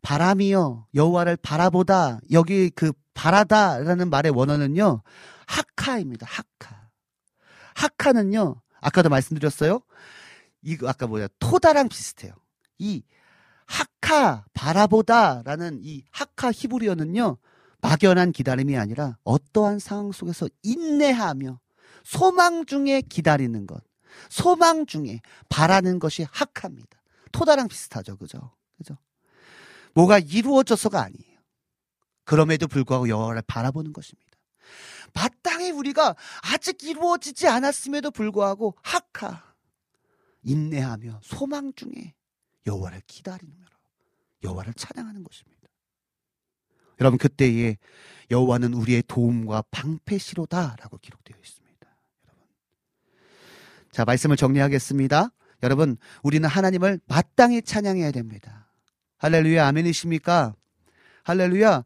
[0.02, 5.02] 바람이요 여호와를 바라보다 여기 그 바라다라는 말의 원어는요
[5.46, 6.26] 하카입니다.
[6.28, 6.81] 하카.
[7.74, 9.80] 하카는요, 아까도 말씀드렸어요.
[10.62, 12.32] 이거 아까 뭐야, 토다랑 비슷해요.
[12.78, 13.02] 이
[13.66, 17.38] 하카, 바라보다라는 이 하카 히브리어는요,
[17.80, 21.58] 막연한 기다림이 아니라 어떠한 상황 속에서 인내하며
[22.04, 23.82] 소망 중에 기다리는 것,
[24.28, 27.02] 소망 중에 바라는 것이 하카입니다.
[27.32, 28.52] 토다랑 비슷하죠, 그죠?
[28.76, 28.96] 그죠?
[29.94, 31.38] 뭐가 이루어져서가 아니에요.
[32.24, 34.31] 그럼에도 불구하고 여호와를 바라보는 것입니다.
[35.14, 39.54] 마땅히 우리가 아직 이루어지지 않았음에도 불구하고 하카
[40.42, 42.14] 인내하며 소망 중에
[42.66, 43.66] 여호와를 기다리며
[44.42, 45.62] 여호와를 찬양하는 것입니다.
[47.00, 47.76] 여러분 그때에
[48.30, 51.86] 여호와는 우리의 도움과 방패시로다라고 기록되어 있습니다.
[52.26, 52.46] 여러분.
[53.90, 55.30] 자, 말씀을 정리하겠습니다.
[55.62, 58.68] 여러분, 우리는 하나님을 마땅히 찬양해야 됩니다.
[59.18, 60.54] 할렐루야, 아멘이십니까?
[61.24, 61.84] 할렐루야.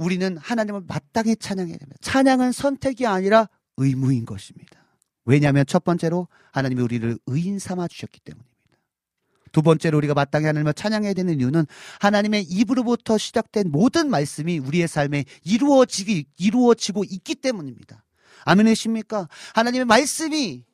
[0.00, 1.96] 우리는 하나님을 마땅히 찬양해야 됩니다.
[2.00, 4.80] 찬양은 선택이 아니라 의무인 것입니다.
[5.26, 8.50] 왜냐하면 첫 번째로 하나님이 우리를 의인 삼아 주셨기 때문입니다.
[9.52, 11.66] 두 번째로 우리가 마땅히 하나님을 찬양해야 되는 이유는
[12.00, 18.02] 하나님의 입으로부터 시작된 모든 말씀이 우리의 삶에 이루어지기 이루어지고 있기 때문입니다.
[18.44, 19.28] 아멘이십니까?
[19.54, 20.64] 하나님의 말씀이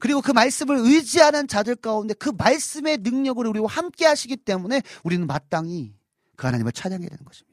[0.00, 5.94] 그리고 그 말씀을 의지하는 자들 가운데 그 말씀의 능력으로 우리와 함께 하시기 때문에 우리는 마땅히
[6.34, 7.51] 그 하나님을 찬양해야 되는 것입니다.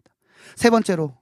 [0.56, 1.18] 세 번째로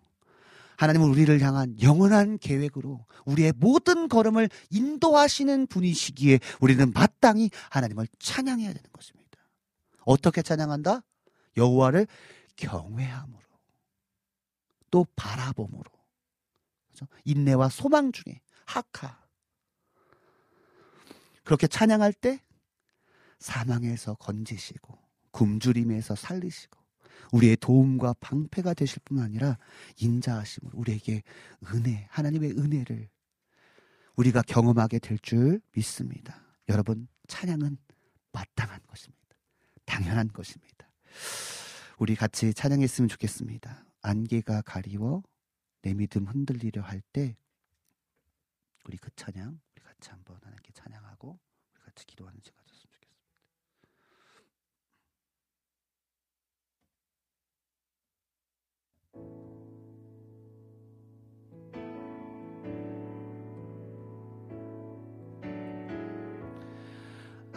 [0.78, 8.90] 하나님은 우리를 향한 영원한 계획으로 우리의 모든 걸음을 인도하시는 분이시기에 우리는 마땅히 하나님을 찬양해야 되는
[8.92, 9.40] 것입니다.
[10.06, 11.02] 어떻게 찬양한다?
[11.58, 12.08] 여호와를
[12.56, 13.42] 경외함으로
[14.92, 15.84] 또 바라봄으로
[16.88, 17.08] 그렇죠?
[17.26, 19.20] 인내와 소망 중에 하카
[21.44, 22.42] 그렇게 찬양할 때
[23.40, 24.98] 사망에서 건지시고
[25.32, 26.77] 굶주림에서 살리시고
[27.32, 29.58] 우리의 도움과 방패가 되실 뿐 아니라
[29.98, 31.24] 인자하심으로 우리에게
[31.74, 33.10] 은혜, 하나님의 은혜를
[34.16, 36.42] 우리가 경험하게 될 줄 믿습니다.
[36.70, 37.78] 여러분, 찬양은
[38.32, 39.36] 마땅한 것입니다.
[39.86, 40.90] 당연한 것입니다.
[42.00, 43.86] 우리 같이 찬양했으면 좋겠습니다.
[44.02, 45.24] 안개가 가리워
[45.82, 47.36] 내 믿음 흔들리려 할 때
[48.86, 51.40] 우리 그 찬양 우리 같이 한번 하나님께 찬양하고
[51.74, 52.67] 우리 같이 기도하는 시간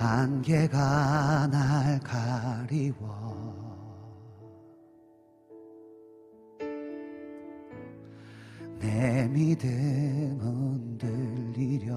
[0.02, 3.50] 안개가 날 가리워.
[8.78, 11.94] 내 믿음은 들리려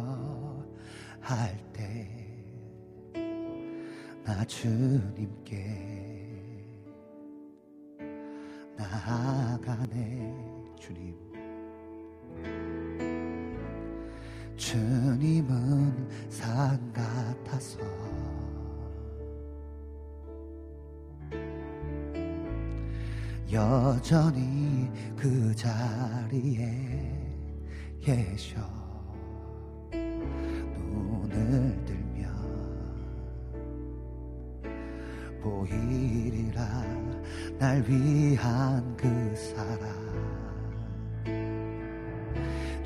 [1.22, 2.24] 할 때
[4.26, 5.56] 나 주님께
[8.78, 10.34] 나아가네
[10.80, 11.23] 주님
[14.56, 17.80] 주님은 산 같아서.
[23.52, 27.14] 여전히 그 자리에
[28.02, 28.60] 계셔.
[29.92, 32.34] 눈을 들면
[35.42, 36.84] 보이리라.
[37.60, 40.43] 날 위한 그 사랑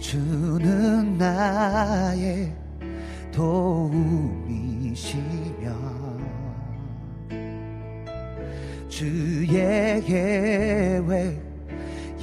[0.08, 2.56] 주는 나의
[3.30, 3.98] 도움이시며
[8.88, 11.42] 주의 계획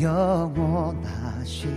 [0.00, 1.74] 영원하시네?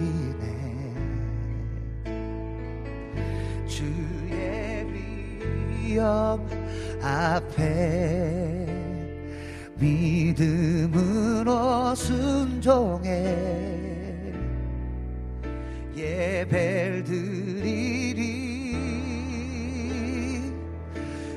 [3.68, 4.88] 주의
[5.84, 6.48] 위엄
[7.02, 8.66] 앞에
[9.78, 13.77] 믿음으로 순종해
[16.28, 18.26] 예배를 드리리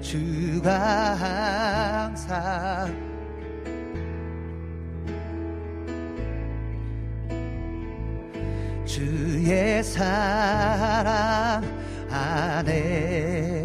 [0.02, 2.94] 주가 항상
[8.86, 11.64] 주의 사랑
[12.10, 13.61] 안에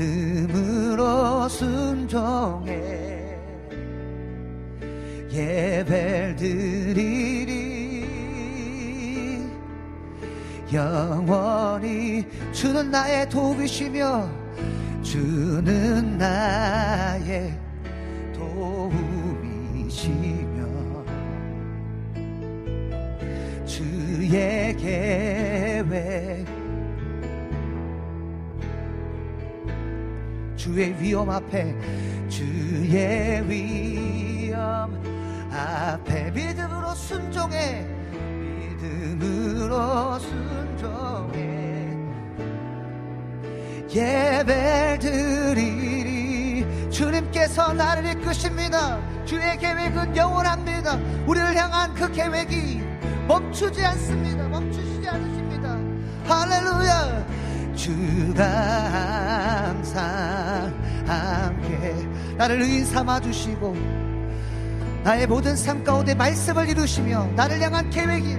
[0.00, 2.72] 믿음으로 순종해.
[5.30, 7.60] 예배를 드리리.
[10.72, 14.30] 영원히 주는 나의 도움이시며
[15.02, 17.58] 주는 나의
[18.32, 18.70] 도움이시며
[23.66, 26.59] 주의 계획
[30.70, 31.74] 주의 위험 앞에
[32.28, 35.02] 주의 위험
[35.52, 37.84] 앞에 믿음으로 순종해
[39.18, 41.40] 믿음으로 순종해.
[43.92, 46.64] 예배 드리리.
[46.88, 49.00] 주님께서 나를 이끄십니다.
[49.24, 51.00] 주의 계획은 영원합니다.
[51.26, 52.80] 우리를 향한 그 계획이
[53.26, 54.46] 멈추지 않습니다.
[54.46, 55.76] 멈추시지 않으십니다.
[56.28, 57.39] 할렐루야
[57.80, 58.44] 주가
[59.64, 60.74] 항상
[61.06, 61.94] 함께
[62.36, 63.74] 나를 의인 삼아 주시고
[65.02, 68.38] 나의 모든 삶 가운데 말씀을 이루시며 나를 향한 계획을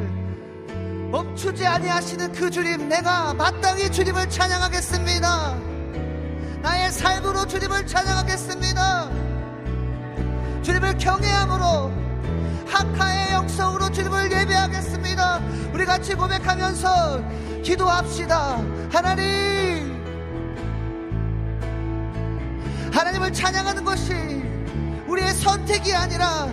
[1.09, 5.55] 멈추지 아니하시는 그 주님 내가 마땅히 주님을 찬양하겠습니다.
[6.61, 9.09] 나의 삶으로 주님을 찬양하겠습니다.
[10.61, 11.91] 주님을 경외함으로
[12.67, 15.41] 학하의 영성으로 주님을 예배하겠습니다.
[15.73, 18.61] 우리 같이 고백하면서 기도합시다
[18.91, 19.91] 하나님
[22.91, 24.13] 하나님을 찬양하는 것이
[25.07, 26.47] 우리의 선택이 아니라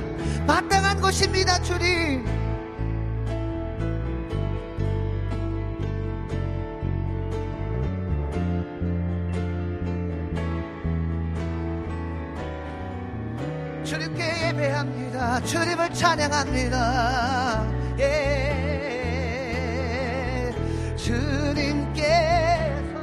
[0.46, 2.38] 마땅한 것입니다 주님
[13.88, 15.40] 주님께 예배합니다.
[15.44, 17.66] 주님을 찬양합니다.
[18.00, 18.77] 예.
[21.08, 22.98] 주님께서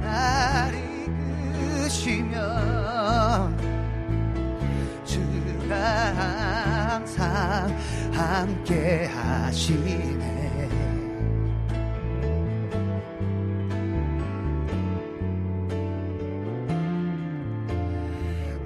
[0.00, 0.72] 날
[1.84, 2.38] 이끄시며
[5.04, 5.76] 주가
[6.94, 7.76] 항상
[8.10, 10.70] 함께 하시네.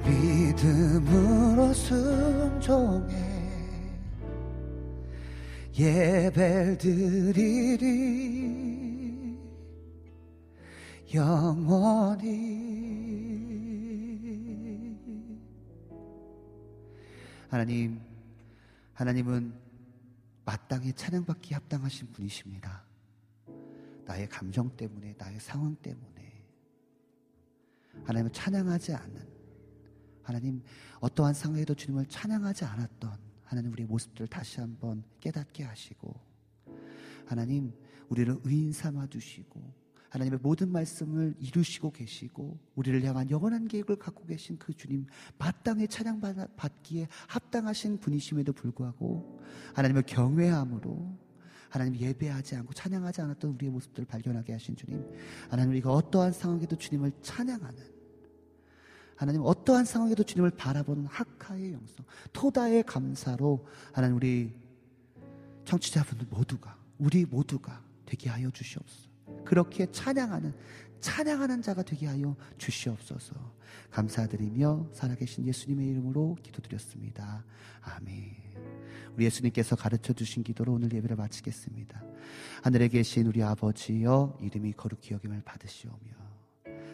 [0.06, 3.27] 믿음으로 순종해
[5.78, 7.78] 예배를 드리리.
[11.14, 12.58] 영원히
[17.48, 17.98] 하나님
[18.92, 19.54] 하나님은
[20.44, 22.84] 마땅히 찬양받기 합당하신 분이십니다.
[24.04, 26.18] 나의 감정 때문에 나의 상황 때문에.
[28.04, 29.28] 하나님은 찬양하지 않는
[30.22, 30.62] 하나님
[31.00, 36.14] 어떠한 상황에도 주님을 찬양하지 않았던 하나님 우리의 모습들을 다시 한번 깨닫게 하시고
[37.24, 37.72] 하나님
[38.10, 39.72] 우리를 의인 삼아 주시고
[40.10, 45.06] 하나님의 모든 말씀을 이루시고 계시고 우리를 향한 영원한 계획을 갖고 계신 그 주님
[45.38, 49.40] 마땅히 찬양받기에 합당하신 분이심에도 불구하고
[49.72, 51.18] 하나님의 경외함으로
[51.70, 55.06] 하나님 예배하지 않고 찬양하지 않았던 우리의 모습들을 발견하게 하신 주님
[55.48, 57.97] 하나님 우리가 어떠한 상황에도 주님을 찬양하는
[59.18, 64.54] 하나님 어떠한 상황에도 주님을 바라보는 학하의 영성 토다의 감사로 하나님 우리
[65.64, 69.10] 청취자분들 모두가 우리 모두가 되게 하여 주시옵소서
[69.44, 70.54] 그렇게 찬양하는
[71.00, 73.34] 찬양하는 자가 되게 하여 주시옵소서.
[73.90, 77.44] 감사드리며 살아계신 예수님의 이름으로 기도드렸습니다.
[77.82, 78.36] 아멘.
[79.14, 82.02] 우리 예수님께서 가르쳐 주신 기도로 오늘 예배를 마치겠습니다.
[82.62, 85.98] 하늘에 계신 우리 아버지여 이름이 거룩히 여김을 받으시오며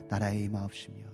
[0.09, 1.14] 나라의 임하옵시며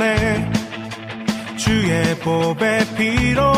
[0.00, 0.50] 달리셨네
[1.56, 3.52] 주의 보배 피로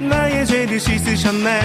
[0.00, 1.60] 나의 죄를 씻으셨네.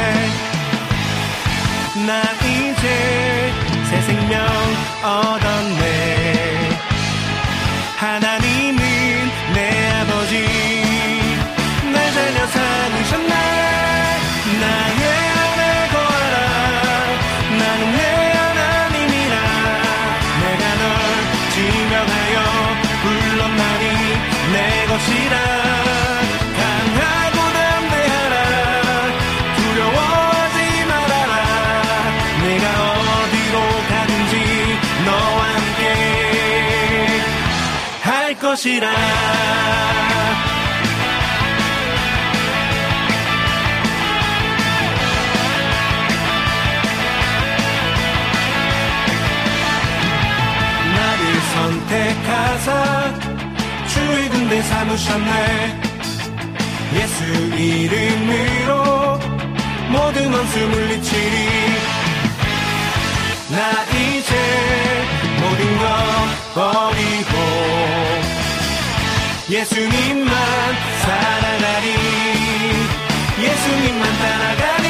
[2.05, 3.51] 나 이제
[3.89, 4.45] 새 생명
[5.03, 6.69] 얻었네.
[7.97, 8.30] 하나
[38.51, 38.91] 것이라.
[50.95, 53.13] 나를 선택하사
[53.87, 55.81] 주의 군대 삼으셨네.
[56.95, 57.23] 예수
[57.55, 59.19] 이름으로
[59.91, 61.47] 모든 원수 물리치리.
[63.51, 64.31] 나 이제
[65.39, 65.85] 모든 것
[66.53, 68.20] 버리고
[69.51, 70.33] 예수님만
[71.01, 71.87] 사랑하리.
[73.37, 74.87] 예수님만 따라가리.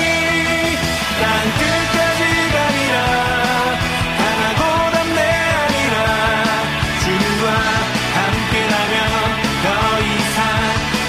[1.20, 1.26] 땅
[1.58, 2.22] 끝까지
[2.54, 2.96] 가리라.
[4.20, 5.96] 강하고 담대하리라.
[7.04, 7.46] 주님과
[8.14, 9.02] 함께라면
[9.64, 9.68] 더
[10.06, 10.40] 이상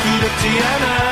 [0.03, 1.12] 두렵지 않아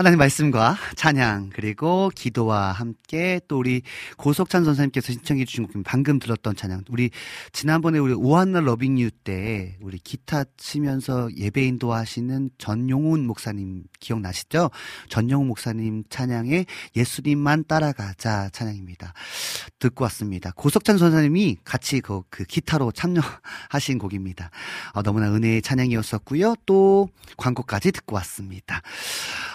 [0.00, 3.82] 하나님 말씀과 찬양 그리고 기도와 함께 또 우리
[4.16, 7.10] 고석찬 선생님께서 신청해 주신 곡 방금 들었던 찬양 우리
[7.52, 14.70] 지난번에 우리 오한나 러빙 유 때 우리 기타 치면서 예배 인도하시는 전용훈 목사님 기억나시죠?
[15.08, 16.66] 전용훈 목사님 찬양의
[16.96, 19.12] 예수님만 따라가자 찬양입니다.
[19.78, 20.52] 듣고 왔습니다.
[20.56, 24.50] 고석찬 선생님이 같이 그, 그 기타로 참여하신 곡입니다.
[24.94, 26.54] 어, 너무나 은혜의 찬양이었었고요.
[26.66, 28.82] 또 광고까지 듣고 왔습니다.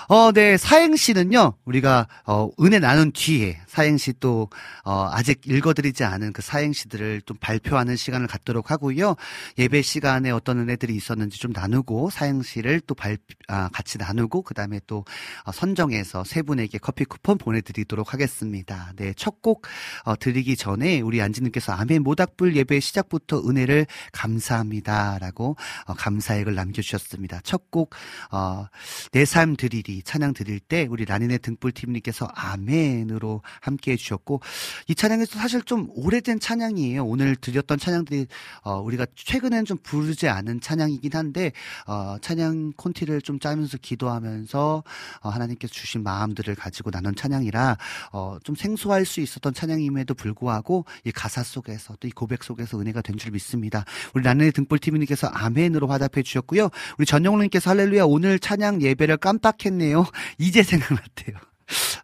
[0.07, 4.49] 어, 네, 사행시는요, 우리가, 어, 은혜 나눈 뒤에, 사행시 또,
[4.85, 9.15] 어, 아직 읽어드리지 않은 그 사행시들을 좀 발표하는 시간을 갖도록 하고요.
[9.57, 13.17] 예배 시간에 어떤 은혜들이 있었는지 좀 나누고, 사행시를 또 발,
[13.49, 15.03] 아, 같이 나누고, 그 다음에 또,
[15.43, 18.93] 어, 선정해서 세 분에게 커피 쿠폰 보내드리도록 하겠습니다.
[18.95, 19.67] 네, 첫 곡,
[20.05, 25.19] 어, 드리기 전에 우리 안지님께서 아멘 모닥불 예배 시작부터 은혜를 감사합니다.
[25.19, 27.41] 라고, 어, 감사액을 남겨주셨습니다.
[27.43, 27.93] 첫 곡,
[28.31, 28.67] 어,
[29.11, 34.41] 내삶 드리리 찬양 드릴 때 우리 라니네 등불 팀님께서 아멘으로 함께 해주셨고
[34.87, 37.05] 이 찬양에서 사실 좀 오래된 찬양이에요.
[37.05, 38.27] 오늘 드렸던 찬양들이
[38.61, 41.51] 어, 우리가 최근에는 좀 부르지 않은 찬양이긴 한데
[41.87, 44.83] 어, 찬양 콘티를 좀 짜면서 기도하면서
[45.21, 47.77] 어, 하나님께서 주신 마음들을 가지고 나눈 찬양이라
[48.13, 53.01] 어, 좀 생소할 수 있었던 찬양임에도 불구하고 이 가사 속에서 또 이 고백 속에서 은혜가
[53.01, 53.85] 된 줄 믿습니다.
[54.13, 56.69] 우리 라니네 등불팀님께서 아멘으로 화답해 주셨고요.
[56.99, 60.05] 우리 전영훈님께서 할렐루야 오늘 찬양 예배를 깜빡했네요.
[60.37, 61.54] 이제 생각났대요.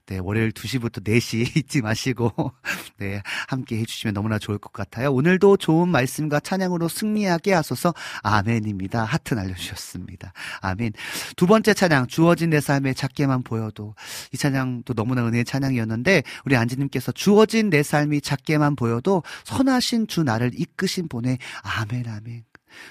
[0.07, 2.33] 네, 월요일 2시부터 4시 잊지 마시고,
[2.97, 5.13] 네, 함께 해주시면 너무나 좋을 것 같아요.
[5.13, 7.93] 오늘도 좋은 말씀과 찬양으로 승리하게 하소서,
[8.23, 9.03] 아멘입니다.
[9.03, 10.33] 하트 날려주셨습니다.
[10.61, 10.93] 아멘.
[11.37, 13.95] 두 번째 찬양, 주어진 내 삶에 작게만 보여도,
[14.33, 20.51] 이 찬양도 너무나 은혜의 찬양이었는데, 우리 안지님께서 주어진 내 삶이 작게만 보여도, 선하신 주 나를
[20.59, 22.43] 이끄신 분의 아멘, 아멘.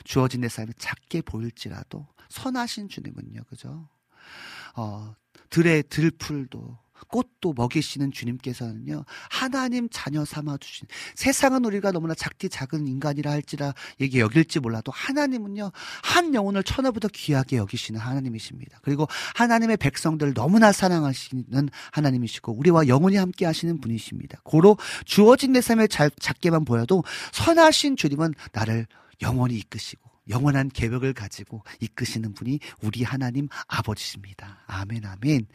[0.05, 3.89] 주어진 내 삶이 작게 보일지라도, 선하신 주님은요, 그죠?
[4.75, 5.15] 어,
[5.51, 6.79] 들의 들풀도
[7.09, 14.21] 꽃도 먹이시는 주님께서는요 하나님 자녀 삼아 주신 세상은 우리가 너무나 작디 작은 인간이라 할지라 얘기
[14.21, 15.73] 여길지 몰라도 하나님은요
[16.03, 18.79] 한 영혼을 천하보다 귀하게 여기시는 하나님이십니다.
[18.83, 24.41] 그리고 하나님의 백성들을 너무나 사랑하시는 하나님이시고 우리와 영원히 함께 하시는 분이십니다.
[24.45, 28.87] 고로 주어진 내 잘, 작게만 보여도 선하신 주님은 나를
[29.23, 34.61] 영원히 이끄시고 영원한 계획을 가지고 이끄시는 분이 우리 하나님 아버지십니다.
[34.67, 35.47] 아멘, 아멘.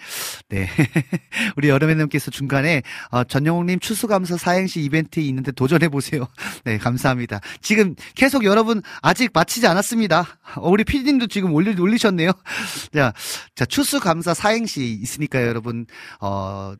[0.50, 0.68] 네.
[1.58, 2.82] 우리 여름의님께서 중간에,
[3.12, 6.28] 어, 전영웅님 추수감사 사행시 이벤트 있는데 도전해보세요.
[6.66, 7.40] 네, 감사합니다.
[7.62, 10.40] 지금 계속 여러분 아직 마치지 않았습니다.
[10.56, 12.32] 어, 우리 피디님도 지금 올리, 올리셨네요.
[12.94, 13.14] 자,
[13.56, 15.86] 자, 추수감사 사행시 있으니까요, 여러분,
[16.20, 16.76] 어,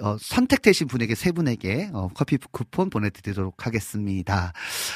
[0.00, 4.52] 어, 선택되신 분에게 세 분에게 어, 커피 쿠폰 보내드리도록 하겠습니다.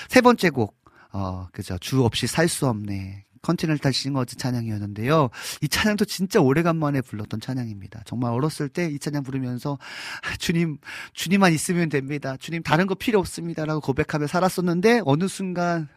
[0.09, 0.81] 세 번째 곡
[1.13, 1.79] 어, 그죠.
[1.79, 3.25] 주 없이 살 수 없네.
[3.43, 5.31] 컨티넨탈 싱어즈 찬양이었는데요.
[5.63, 8.03] 이 찬양도 진짜 오래간만에 불렀던 찬양입니다.
[8.05, 9.79] 정말 어렸을 때 이 찬양 부르면서
[10.23, 10.77] 아, 주님,
[11.15, 12.37] 주님만 있으면 됩니다.
[12.39, 15.89] 주님 다른 거 필요 없습니다라고 고백하며 살았었는데 어느 순간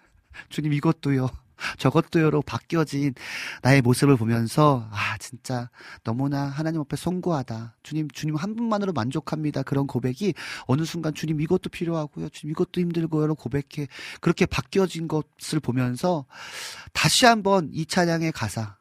[0.49, 1.29] 주님 이것도요.
[1.77, 3.13] 저것도요로 바뀌어진
[3.61, 5.69] 나의 모습을 보면서 아 진짜
[6.03, 7.75] 너무나 하나님 앞에 송구하다.
[7.83, 9.63] 주님 주님 한 분만으로 만족합니다.
[9.63, 10.33] 그런 고백이
[10.65, 12.29] 어느 순간 주님 이것도 필요하고요.
[12.29, 13.87] 주님 이것도 힘들고요로 고백해.
[14.21, 16.25] 그렇게 바뀌어진 것을 보면서
[16.93, 18.77] 다시 한번 이 찬양의 가사.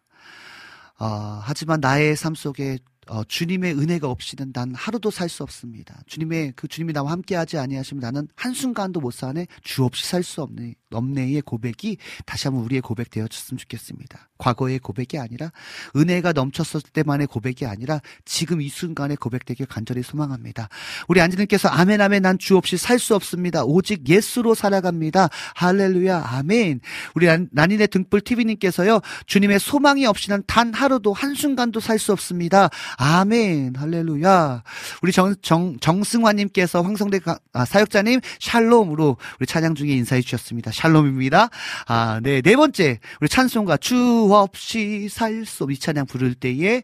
[0.99, 2.79] 어, 하지만 나의 삶 속에
[3.13, 6.01] 어, 주님의 은혜가 없이는 난 하루도 살 수 없습니다.
[6.07, 9.47] 주님의 그 주님이 나와 함께하지 아니하시면 나는 한 순간도 못 사네.
[9.63, 10.77] 주 없이 살 수 없네.
[10.95, 14.29] 없네의 고백이 다시 한번 우리의 고백 되어졌으면 좋겠습니다.
[14.37, 15.51] 과거의 고백이 아니라
[15.97, 20.69] 은혜가 넘쳤을 때만의 고백이 아니라 지금 이 순간의 고백되길 간절히 소망합니다.
[21.09, 23.65] 우리 안지님께서 아멘 아멘 난 주 없이 살 수 없습니다.
[23.65, 25.29] 오직 예수로 살아갑니다.
[25.55, 26.81] 할렐루야 아멘.
[27.15, 32.69] 우리 란- 난인의 등불 TV님께서요 주님의 소망이 없이는 단 하루도 한 순간도 살 수 없습니다.
[33.03, 34.63] 아멘 할렐루야.
[35.03, 40.71] 우리 정, 정, 정승화님께서 황성대 가- 아, 사역자님 샬롬으로 우리 찬양 중에 인사해 주셨습니다.
[40.73, 41.49] 샬롬입니다.
[41.89, 42.41] 아, 네.
[42.43, 46.83] 네 번째, 우리 찬송가 주 없이 살 수 없, 이 찬양 부를 때에,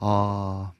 [0.00, 0.72] 어,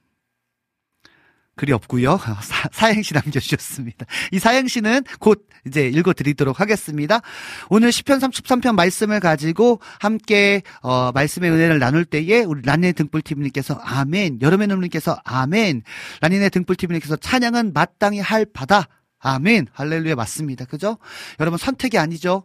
[1.55, 2.17] 글이 없고요.
[2.41, 4.05] 사, 사행시 남겨주셨습니다.
[4.31, 7.21] 이 사행시는 곧 이제 읽어드리도록 하겠습니다.
[7.69, 14.39] 오늘 10편 33편 말씀을 가지고 함께 어, 말씀의 은혜를 나눌 때에 우리 란니의 등불TV님께서 아멘,
[14.41, 15.83] 여름의 눈님께서 아멘,
[16.21, 18.87] 란니의 등불TV님께서 찬양은 마땅히 할 바다.
[19.21, 19.67] 아멘.
[19.71, 20.65] 할렐루야 맞습니다.
[20.65, 20.97] 그죠?
[21.39, 22.43] 여러분 선택이 아니죠.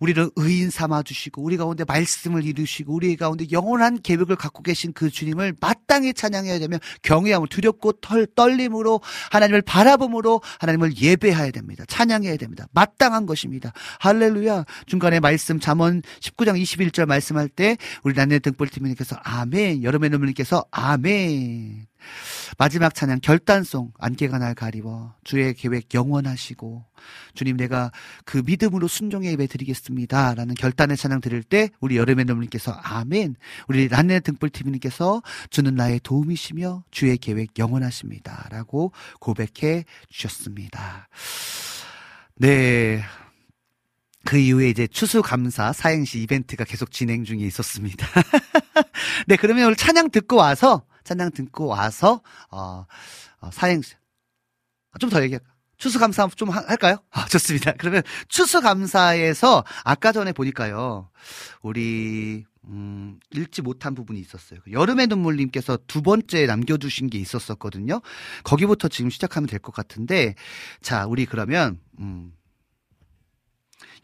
[0.00, 5.10] 우리를 의인 삼아 주시고 우리 가운데 말씀을 이루시고 우리 가운데 영원한 계획을 갖고 계신 그
[5.10, 11.84] 주님을 마땅히 찬양해야 되면 경외함을 두렵고 털, 떨림으로 하나님을 바라봄으로 하나님을 예배해야 됩니다.
[11.86, 12.66] 찬양해야 됩니다.
[12.72, 13.72] 마땅한 것입니다.
[14.00, 14.64] 할렐루야.
[14.86, 19.82] 중간에 말씀 잠언 19장 21절 말씀할 때 우리 나의 등불 팀님께서 아멘.
[19.82, 21.93] 여름의 눈물님께서 아멘.
[22.58, 26.84] 마지막 찬양 결단송 안개가 날 가리워 주의 계획 영원하시고
[27.34, 27.90] 주님 내가
[28.24, 33.36] 그 믿음으로 순종의 예배 드리겠습니다 라는 결단의 찬양 드릴 때 우리 여름의 눈물님께서 아멘
[33.68, 41.08] 우리 란네 등불 TV님께서 주는 나의 도움이시며 주의 계획 영원하십니다 라고 고백해 주셨습니다
[42.36, 43.02] 네
[44.24, 48.06] 그 이후에 이제 추수감사 사행시 이벤트가 계속 진행 중에 있었습니다.
[49.28, 52.86] 네, 그러면 오늘 찬양 듣고 와서, 찬양 듣고 와서, 어,
[53.40, 53.94] 어, 사행시.
[55.00, 55.52] 좀 더 얘기할까?
[55.76, 56.96] 추수감사 좀 하- 할까요?
[57.10, 57.72] 아, 좋습니다.
[57.78, 61.10] 그러면 추수감사에서 아까 전에 보니까요,
[61.62, 64.60] 우리, 음, 읽지 못한 부분이 있었어요.
[64.64, 68.00] 그 여름의 눈물님께서 두 번째 남겨주신 게 있었었거든요.
[68.44, 70.34] 거기부터 지금 시작하면 될 것 같은데,
[70.80, 72.32] 자, 우리 그러면, 음,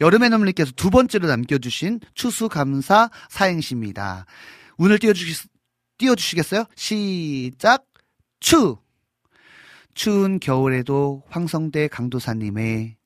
[0.00, 4.26] 여름의 눈물님께서 두 번째로 남겨주신 추수감사 사행시입니다.
[4.78, 5.48] 운을 띄워주시,
[6.00, 6.64] 띄워주시겠어요?
[6.74, 7.86] 시작!
[8.40, 8.76] 추!
[9.92, 12.96] 추운 겨울에도 황성대 강도사님의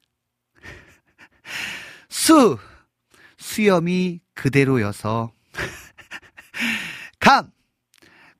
[2.09, 2.57] 수!
[3.37, 5.33] 수염이 그대로여서
[7.19, 7.51] 감!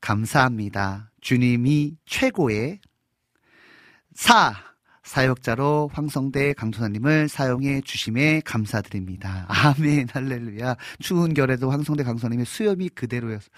[0.01, 1.11] 감사합니다.
[1.21, 2.81] 주님이 최고의
[4.15, 4.75] 사!
[5.05, 9.47] 사역자로 황성대 강도사님을 사용해 주심에 감사드립니다.
[9.49, 10.77] 아멘, 할렐루야.
[10.99, 13.49] 추운 겨울에도 황성대 강도사님의 수염이 그대로여서,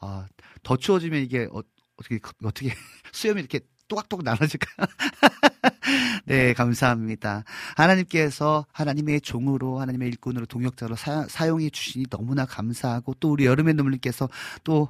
[0.00, 0.26] 아,
[0.62, 1.62] 더 추워지면 이게 어,
[1.96, 2.74] 어떻게, 어떻게,
[3.12, 4.86] 수염이 이렇게 또각또각 나눠질까요?
[6.24, 7.44] 네, 감사합니다.
[7.76, 14.28] 하나님께서 하나님의 종으로, 하나님의 일꾼으로, 동역자로 사, 사용해 주시니 너무나 감사하고, 또 우리 여름의 눈물님께서
[14.62, 14.88] 또,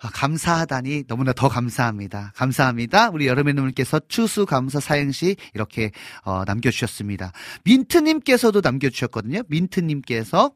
[0.00, 2.32] 아, 감사하다니 너무나 더 감사합니다.
[2.34, 3.10] 감사합니다.
[3.10, 5.92] 우리 여름의 눈물께서 추수 감사 사행시 이렇게
[6.24, 7.32] 어, 남겨주셨습니다.
[7.64, 9.42] 민트님께서도 남겨주셨거든요.
[9.48, 10.52] 민트님께서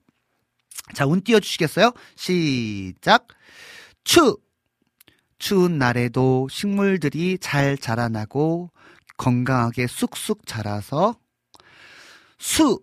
[0.92, 1.92] 자, 운 띄워주시겠어요?
[2.16, 3.28] 시작.
[4.08, 4.38] 추.
[5.38, 8.70] 추운 날에도 식물들이 잘 자라나고
[9.18, 11.14] 건강하게 쑥쑥 자라서
[12.38, 12.82] 수.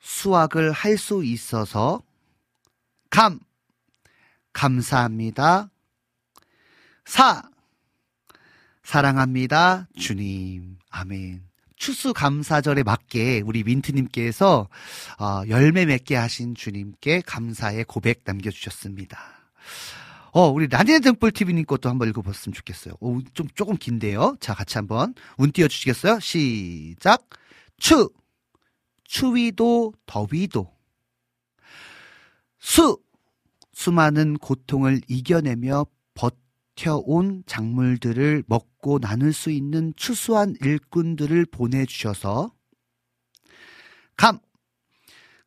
[0.00, 2.02] 수확을 할 수 있어서
[3.08, 3.38] 감.
[4.52, 5.70] 감사합니다.
[7.04, 7.42] 사.
[8.82, 9.86] 사랑합니다.
[9.96, 10.76] 주님.
[10.90, 11.44] 아멘.
[11.76, 14.68] 추수감사절에 맞게 우리 민트님께서
[15.20, 19.20] 어, 열매 맺게 하신 주님께 감사의 고백 남겨주셨습니다.
[20.34, 22.94] 어, 우리 라디오 등불 TV님 것도 한번 읽어봤으면 좋겠어요.
[23.00, 24.36] 오, 좀 조금 긴데요.
[24.40, 26.20] 자, 같이 한번 운 띄워주시겠어요?
[26.20, 27.28] 시작.
[27.76, 28.08] 추.
[29.04, 30.74] 추위도 더위도.
[32.58, 32.98] 수.
[33.74, 35.84] 수많은 고통을 이겨내며
[36.14, 42.50] 버텨온 작물들을 먹고 나눌 수 있는 추수한 일꾼들을 보내주셔서
[44.16, 44.38] 감,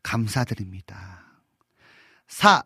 [0.04, 1.42] 감사드립니다.
[2.28, 2.64] 사,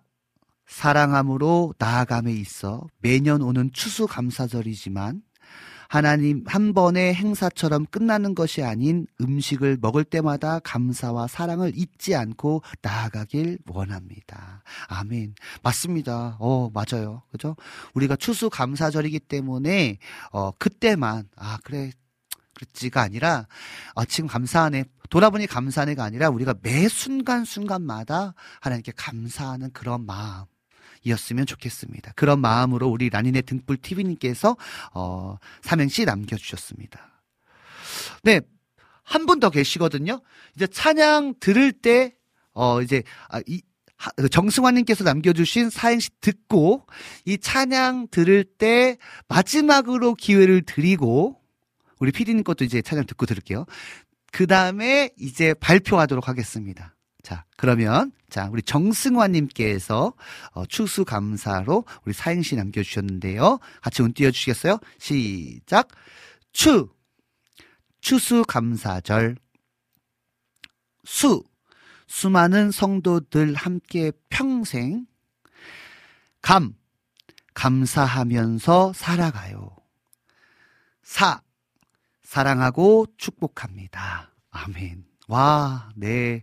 [0.70, 5.24] 사랑함으로 나아감에 있어 매년 오는 추수감사절이지만
[5.90, 13.58] 하나님 한 번의 행사처럼 끝나는 것이 아닌 음식을 먹을 때마다 감사와 사랑을 잊지 않고 나아가길
[13.68, 14.62] 원합니다.
[14.88, 15.34] 아멘.
[15.64, 16.38] 맞습니다.
[16.40, 17.24] 어, 맞아요.
[17.32, 17.56] 그죠?
[17.96, 19.98] 우리가 추수감사절이기 때문에,
[20.32, 21.90] 어, 그때만, 아, 그래.
[22.54, 23.48] 그렇지가 아니라,
[23.96, 24.84] 아, 지금 감사하네.
[25.10, 30.46] 돌아보니 감사하네가 아니라 우리가 매 순간순간마다 하나님께 감사하는 그런 마음.
[31.04, 32.14] 이었으면 좋겠습니다.
[32.16, 34.56] 그런 마음으로 우리 라니네 등불 TV님께서
[34.94, 37.22] 어, 삼행시 남겨주셨습니다.
[38.24, 38.42] 네,
[39.04, 40.22] 한 분 더 계시거든요.
[40.56, 42.14] 이제 찬양 들을 때,
[42.54, 43.62] 어, 이제, 아, 이,
[43.98, 46.86] 하- 정승환님께서 남겨주신 사행시 듣고,
[47.26, 48.98] 이 찬양 들을 때
[49.28, 51.42] 마지막으로 기회를 드리고,
[52.00, 53.66] 우리 피디님 것도 이제 찬양 듣고 들을게요.
[54.32, 56.96] 그 다음에 이제 발표하도록 하겠습니다.
[57.22, 60.14] 자, 그러면, 자, 우리 정승환님께서
[60.52, 63.60] 어, 추수감사로 우리 사행시 남겨주셨는데요.
[63.82, 64.80] 같이 운 띄워주시겠어요?
[65.00, 65.90] 시작.
[66.54, 66.90] 추.
[68.02, 69.36] 추수감사절.
[71.04, 71.44] 수.
[72.08, 75.06] 수많은 성도들 함께 평생.
[76.42, 76.74] 감.
[77.54, 79.76] 감사하면서 살아가요.
[81.04, 81.42] 사.
[82.24, 84.32] 사랑하고 축복합니다.
[84.52, 85.09] 아멘.
[85.30, 86.42] 와, 네.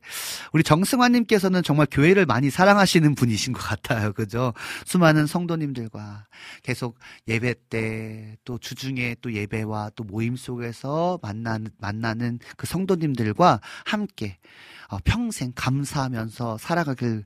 [0.52, 4.12] 우리 정승환님께서는 정말 교회를 많이 사랑하시는 분이신 것 같아요.
[4.12, 4.52] 그죠?
[4.84, 6.26] 수많은 성도님들과
[6.62, 6.96] 계속
[7.26, 14.38] 예배 때, 또 주중에 또 예배와 또 모임 속에서 만나는, 만나는 그 성도님들과 함께
[14.88, 17.24] 어, 평생 감사하면서 살아가길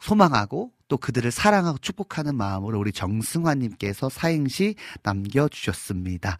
[0.00, 6.36] 소망하고 또 그들을 사랑하고 축복하는 마음으로 우리 정승환님께서 사행시 남겨주셨습니다.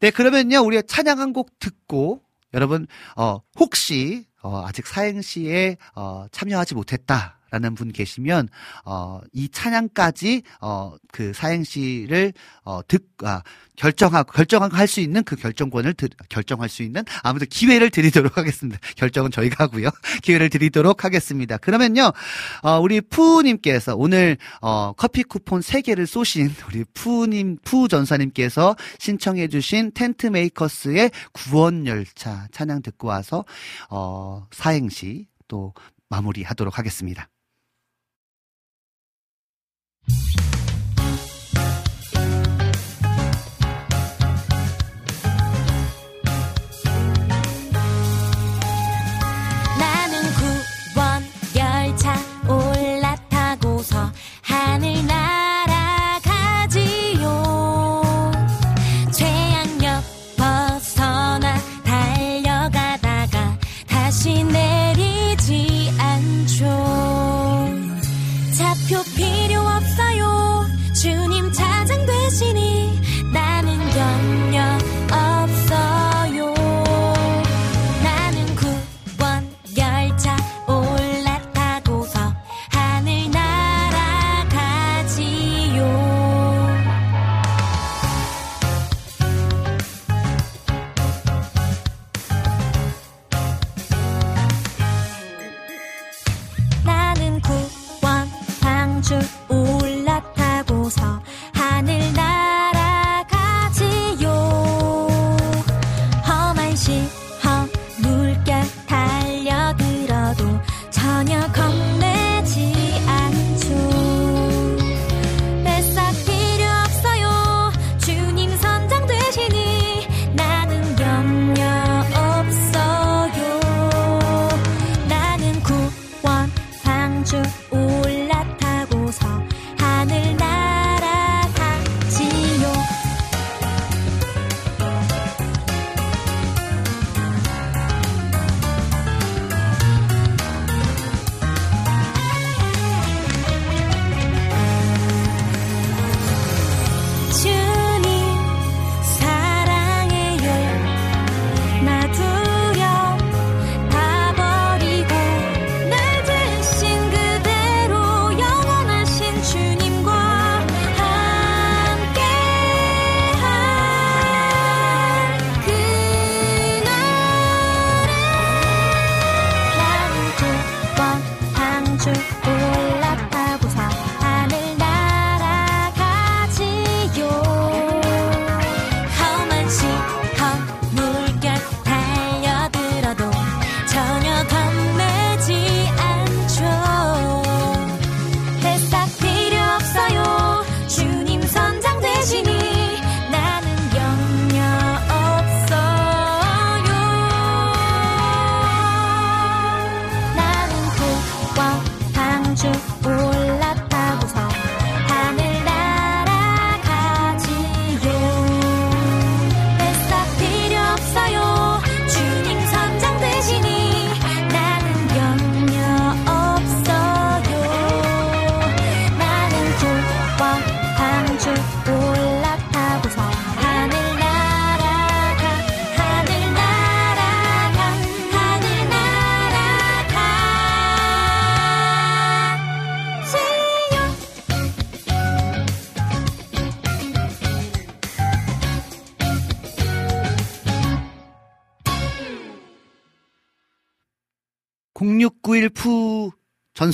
[0.00, 2.23] 네, 그러면요, 우리 찬양 한 곡 듣고
[2.54, 2.86] 여러분,
[3.16, 8.48] 어, 혹시, 어, 아직 사행시에, 어, 참여하지 못했다 라는 분 계시면,
[8.84, 12.32] 어, 이 찬양까지, 어, 그 사행시를,
[12.64, 13.42] 어, 듣, 아,
[13.76, 18.80] 결정하고, 결정할 수 있는 그 결정권을, 드, 결정할 수 있는, 아무튼 기회를 드리도록 하겠습니다.
[18.96, 19.88] 결정은 저희가 하고요.
[20.24, 21.56] 기회를 드리도록 하겠습니다.
[21.58, 22.12] 그러면요,
[22.62, 30.26] 어, 우리 푸우님께서 오늘, 어, 커피 쿠폰 3개를 쏘신 우리 푸우님, 푸우 전사님께서 신청해주신 텐트
[30.26, 33.44] 메이커스의 구원열차 찬양 듣고 와서,
[33.90, 35.72] 어, 사행시 또
[36.08, 37.28] 마무리 하도록 하겠습니다.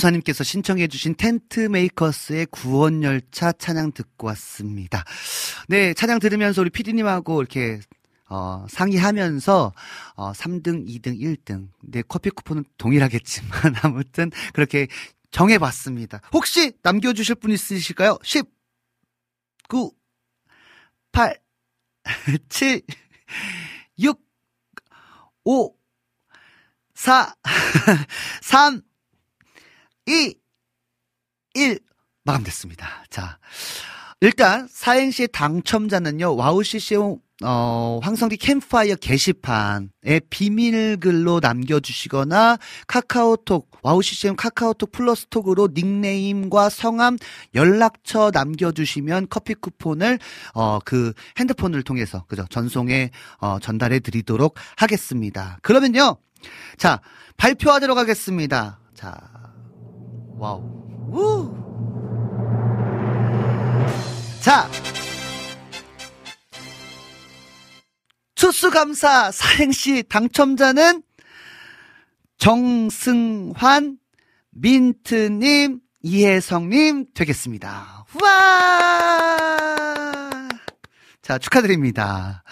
[0.01, 5.03] 전사님께서 신청해주신 텐트 메이커스의 구원열차 찬양 듣고 왔습니다.
[5.67, 7.79] 네, 찬양 들으면서 우리 피디님하고 이렇게
[8.27, 9.73] 어, 상의하면서
[10.15, 11.69] 어, 3등, 2등, 1등.
[11.83, 14.87] 네, 커피 쿠폰은 동일하겠지만 아무튼 그렇게
[15.29, 16.21] 정해봤습니다.
[16.33, 18.17] 혹시 남겨주실 분 있으실까요?
[18.23, 18.45] 10,
[19.69, 19.91] 9,
[21.11, 21.39] 8,
[22.49, 22.81] 7,
[23.99, 24.19] 6,
[25.45, 25.75] 5,
[26.95, 27.35] 4,
[28.41, 28.81] 3,
[30.05, 30.35] 2,
[31.53, 31.79] 1.
[32.23, 33.05] 마감됐습니다.
[33.09, 33.39] 자,
[34.19, 46.69] 일단 사행시 당첨자는요, 와우CCM 어, 황성대 캠파이어 게시판에 비밀글로 남겨주시거나 카카오톡, 와우CCM 카카오톡 플러스톡으로 닉네임과
[46.69, 47.17] 성함,
[47.55, 50.19] 연락처 남겨주시면 커피 쿠폰을,
[50.53, 52.45] 어, 그 핸드폰을 통해서, 그죠?
[52.49, 53.09] 전송에,
[53.39, 55.57] 어, 전달해 드리도록 하겠습니다.
[55.63, 56.17] 그러면요.
[56.77, 57.01] 자,
[57.37, 58.79] 발표하도록 하겠습니다.
[58.93, 59.30] 자,
[60.41, 60.59] 와우.
[61.11, 61.53] 우!
[64.41, 64.67] 자,
[68.33, 71.03] 추수감사 사행시 당첨자는
[72.39, 73.99] 정승환,
[74.49, 78.05] 민트님, 이혜성님 되겠습니다.
[78.19, 78.31] 와!
[81.21, 82.43] 자, 축하드립니다.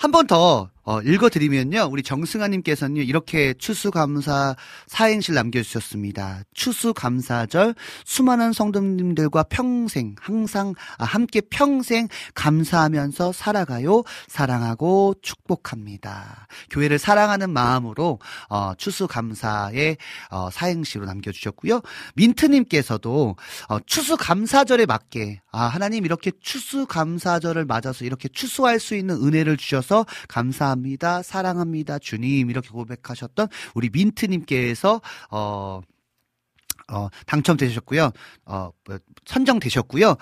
[0.00, 1.88] 한 번 더 어, 읽어드리면요.
[1.90, 4.56] 우리 정승아님께서는 이렇게 추수감사
[4.88, 6.42] 사행실 남겨주셨습니다.
[6.54, 14.02] 추수감사절 수많은 성도님들과 평생 항상 아, 함께 평생 감사하면서 살아가요.
[14.26, 16.48] 사랑하고 축복합니다.
[16.70, 18.18] 교회를 사랑하는 마음으로
[18.48, 19.98] 어, 추수감사의
[20.30, 21.80] 어, 사행시로 남겨주셨고요.
[22.16, 23.36] 민트님께서도
[23.68, 30.71] 어, 추수감사절에 맞게 아 하나님 이렇게 추수감사절을 맞아서 이렇게 추수할 수 있는 은혜를 주셔서 감사.
[30.72, 31.22] 감사합니다.
[31.22, 31.98] 사랑합니다.
[31.98, 32.50] 주님.
[32.50, 35.00] 이렇게 고백하셨던 우리 민트님께서,
[35.30, 35.80] 어,
[36.90, 38.10] 어, 당첨되셨고요.
[38.46, 40.16] 어, 뭐, 선정되셨고요.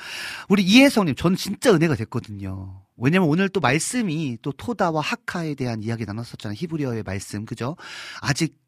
[0.49, 2.83] 우리 이혜성님, 전 진짜 은혜가 됐거든요.
[2.97, 6.55] 왜냐면 오늘 또 말씀이 또 토다와 하카에 대한 이야기 나눴었잖아요.
[6.57, 7.77] 히브리어의 말씀, 그죠?
[8.21, 8.60] 아직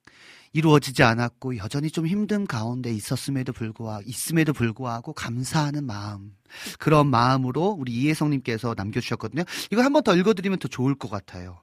[0.54, 6.36] 이루어지지 않았고 여전히 좀 힘든 가운데 있었음에도 불구하고 있음에도 불구하고 감사하는 마음
[6.78, 9.44] 그런 마음으로 우리 이혜성님께서 남겨주셨거든요.
[9.70, 11.62] 이거 한 번 더 읽어드리면 더 좋을 것 같아요.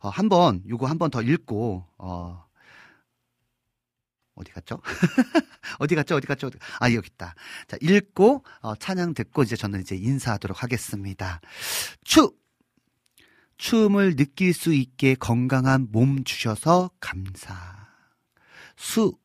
[0.00, 2.44] 어, 한번 이거 한 번 더 읽고 어,
[4.34, 4.80] 어디 갔죠?
[5.78, 6.16] 어디 갔죠?
[6.16, 6.50] 어디 갔죠?
[6.80, 7.34] 아, 여기 있다.
[7.68, 11.40] 자, 읽고, 어, 찬양 듣고 이제 저는 이제 인사하도록 하겠습니다.
[12.04, 12.32] 추!
[13.58, 17.81] 춤을 느낄 수 있게 건강한 몸 주셔서 감사.
[18.82, 19.16] 수,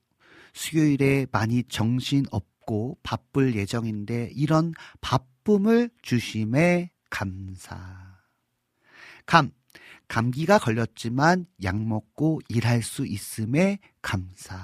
[0.53, 4.71] 수요일에 많이 정신 없고 바쁠 예정인데 이런
[5.01, 7.75] 바쁨을 주심에 감사.
[9.25, 9.49] 감,
[10.07, 14.57] 감기가 걸렸지만 약 먹고 일할 수 있음에 감사.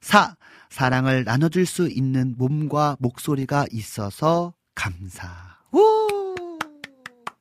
[0.00, 0.36] 사,
[0.68, 5.55] 사랑을 나눠줄 수 있는 몸과 목소리가 있어서 감사.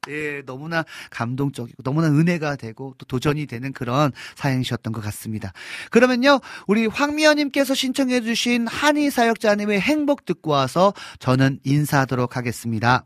[0.08, 0.12] 우!
[0.12, 5.54] 예, 너무나 감동적이고 너무나 은혜가 되고 또 도전이 되는 그런 사연이셨던 것 같습니다.
[5.92, 13.06] 그러면요, 우리 황미연님께서 신청해주신 한의 사역자님의 행복 듣고 와서 저는 인사하도록 하겠습니다.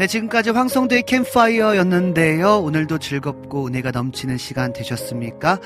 [0.00, 2.60] 네, 지금까지 황성대의 캠파이어였는데요.
[2.60, 5.60] 오늘도 즐겁고 은혜가 넘치는 시간 되셨습니까?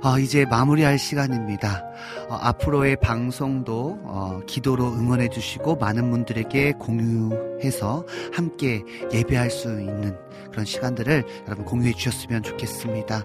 [0.00, 1.82] 어, 이제 마무리할 시간입니다.
[2.28, 10.16] 어, 앞으로의 방송도 어, 기도로 응원해 주시고 많은 분들에게 공유해서 함께 예배할 수 있는
[10.52, 13.24] 그런 시간들을 여러분 공유해 주셨으면 좋겠습니다.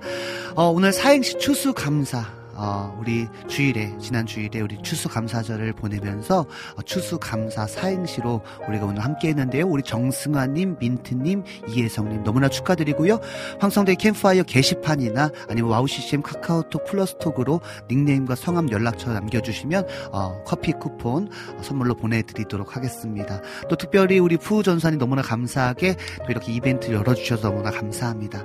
[0.56, 7.68] 어, 오늘 사행시 추수 감사 어, 우리 주일에 지난 주일에 우리 추수감사절을 보내면서 어, 추수감사
[7.68, 9.66] 사행시로 우리가 오늘 함께했는데요.
[9.66, 13.20] 우리 정승아님, 민트님, 이혜성님 너무나 축하드리고요.
[13.60, 21.30] 황성대 캠파이어 게시판이나 아니면 와우 CCM 카카오톡 플러스톡으로 닉네임과 성함 연락처 남겨주시면 어, 커피 쿠폰
[21.56, 23.42] 어, 선물로 보내드리도록 하겠습니다.
[23.70, 25.96] 또 특별히 우리 푸우 전사님 너무나 감사하게
[26.26, 28.44] 또 이렇게 이벤트 열어주셔서 너무나 감사합니다.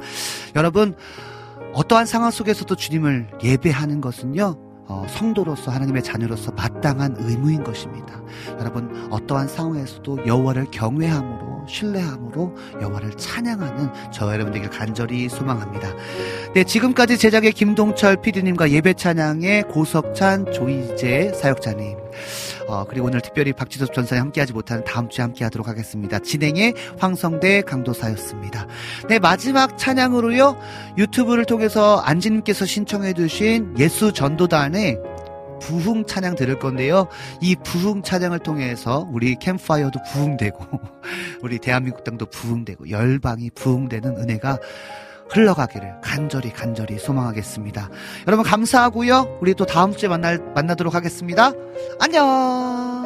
[0.55, 0.95] 여러분
[1.75, 4.57] 어떠한 상황 속에서도 주님을 예배하는 것은요,
[4.87, 8.23] 어, 성도로서 하나님의 자녀로서 마땅한 의무인 것입니다.
[8.61, 15.89] 여러분 어떠한 상황에서도 여호와를 경외함으로 신뢰함으로 여호와를 찬양하는 저와 여러분들에게 간절히 소망합니다.
[16.55, 21.97] 네, 지금까지 제작의 김동철 PD님과 예배 찬양의 고석찬 조이재 사역자님.
[22.67, 26.19] 어, 그리고 오늘 특별히 박지섭 전사님 함께하지 못하는 다음 주에 함께하도록 하겠습니다.
[26.19, 28.67] 진행의 황성대 강도사였습니다.
[29.09, 30.57] 네, 마지막 찬양으로요.
[30.99, 34.99] 유튜브를 통해서 안지님께서 신청해주신 예수 전도단의
[35.61, 37.09] 부흥 찬양 들을 건데요.
[37.41, 40.65] 이 부흥 찬양을 통해서 우리 캠파이어도 부흥되고,
[41.43, 44.59] 우리 대한민국 땅도 부흥되고, 열방이 부흥되는 은혜가
[45.31, 47.89] 흘러가기를 간절히 간절히 소망하겠습니다.
[48.27, 49.39] 여러분 감사하고요.
[49.41, 51.53] 우리 또 다음 주에 만날 만나도록 하겠습니다.
[52.01, 53.04] 안녕.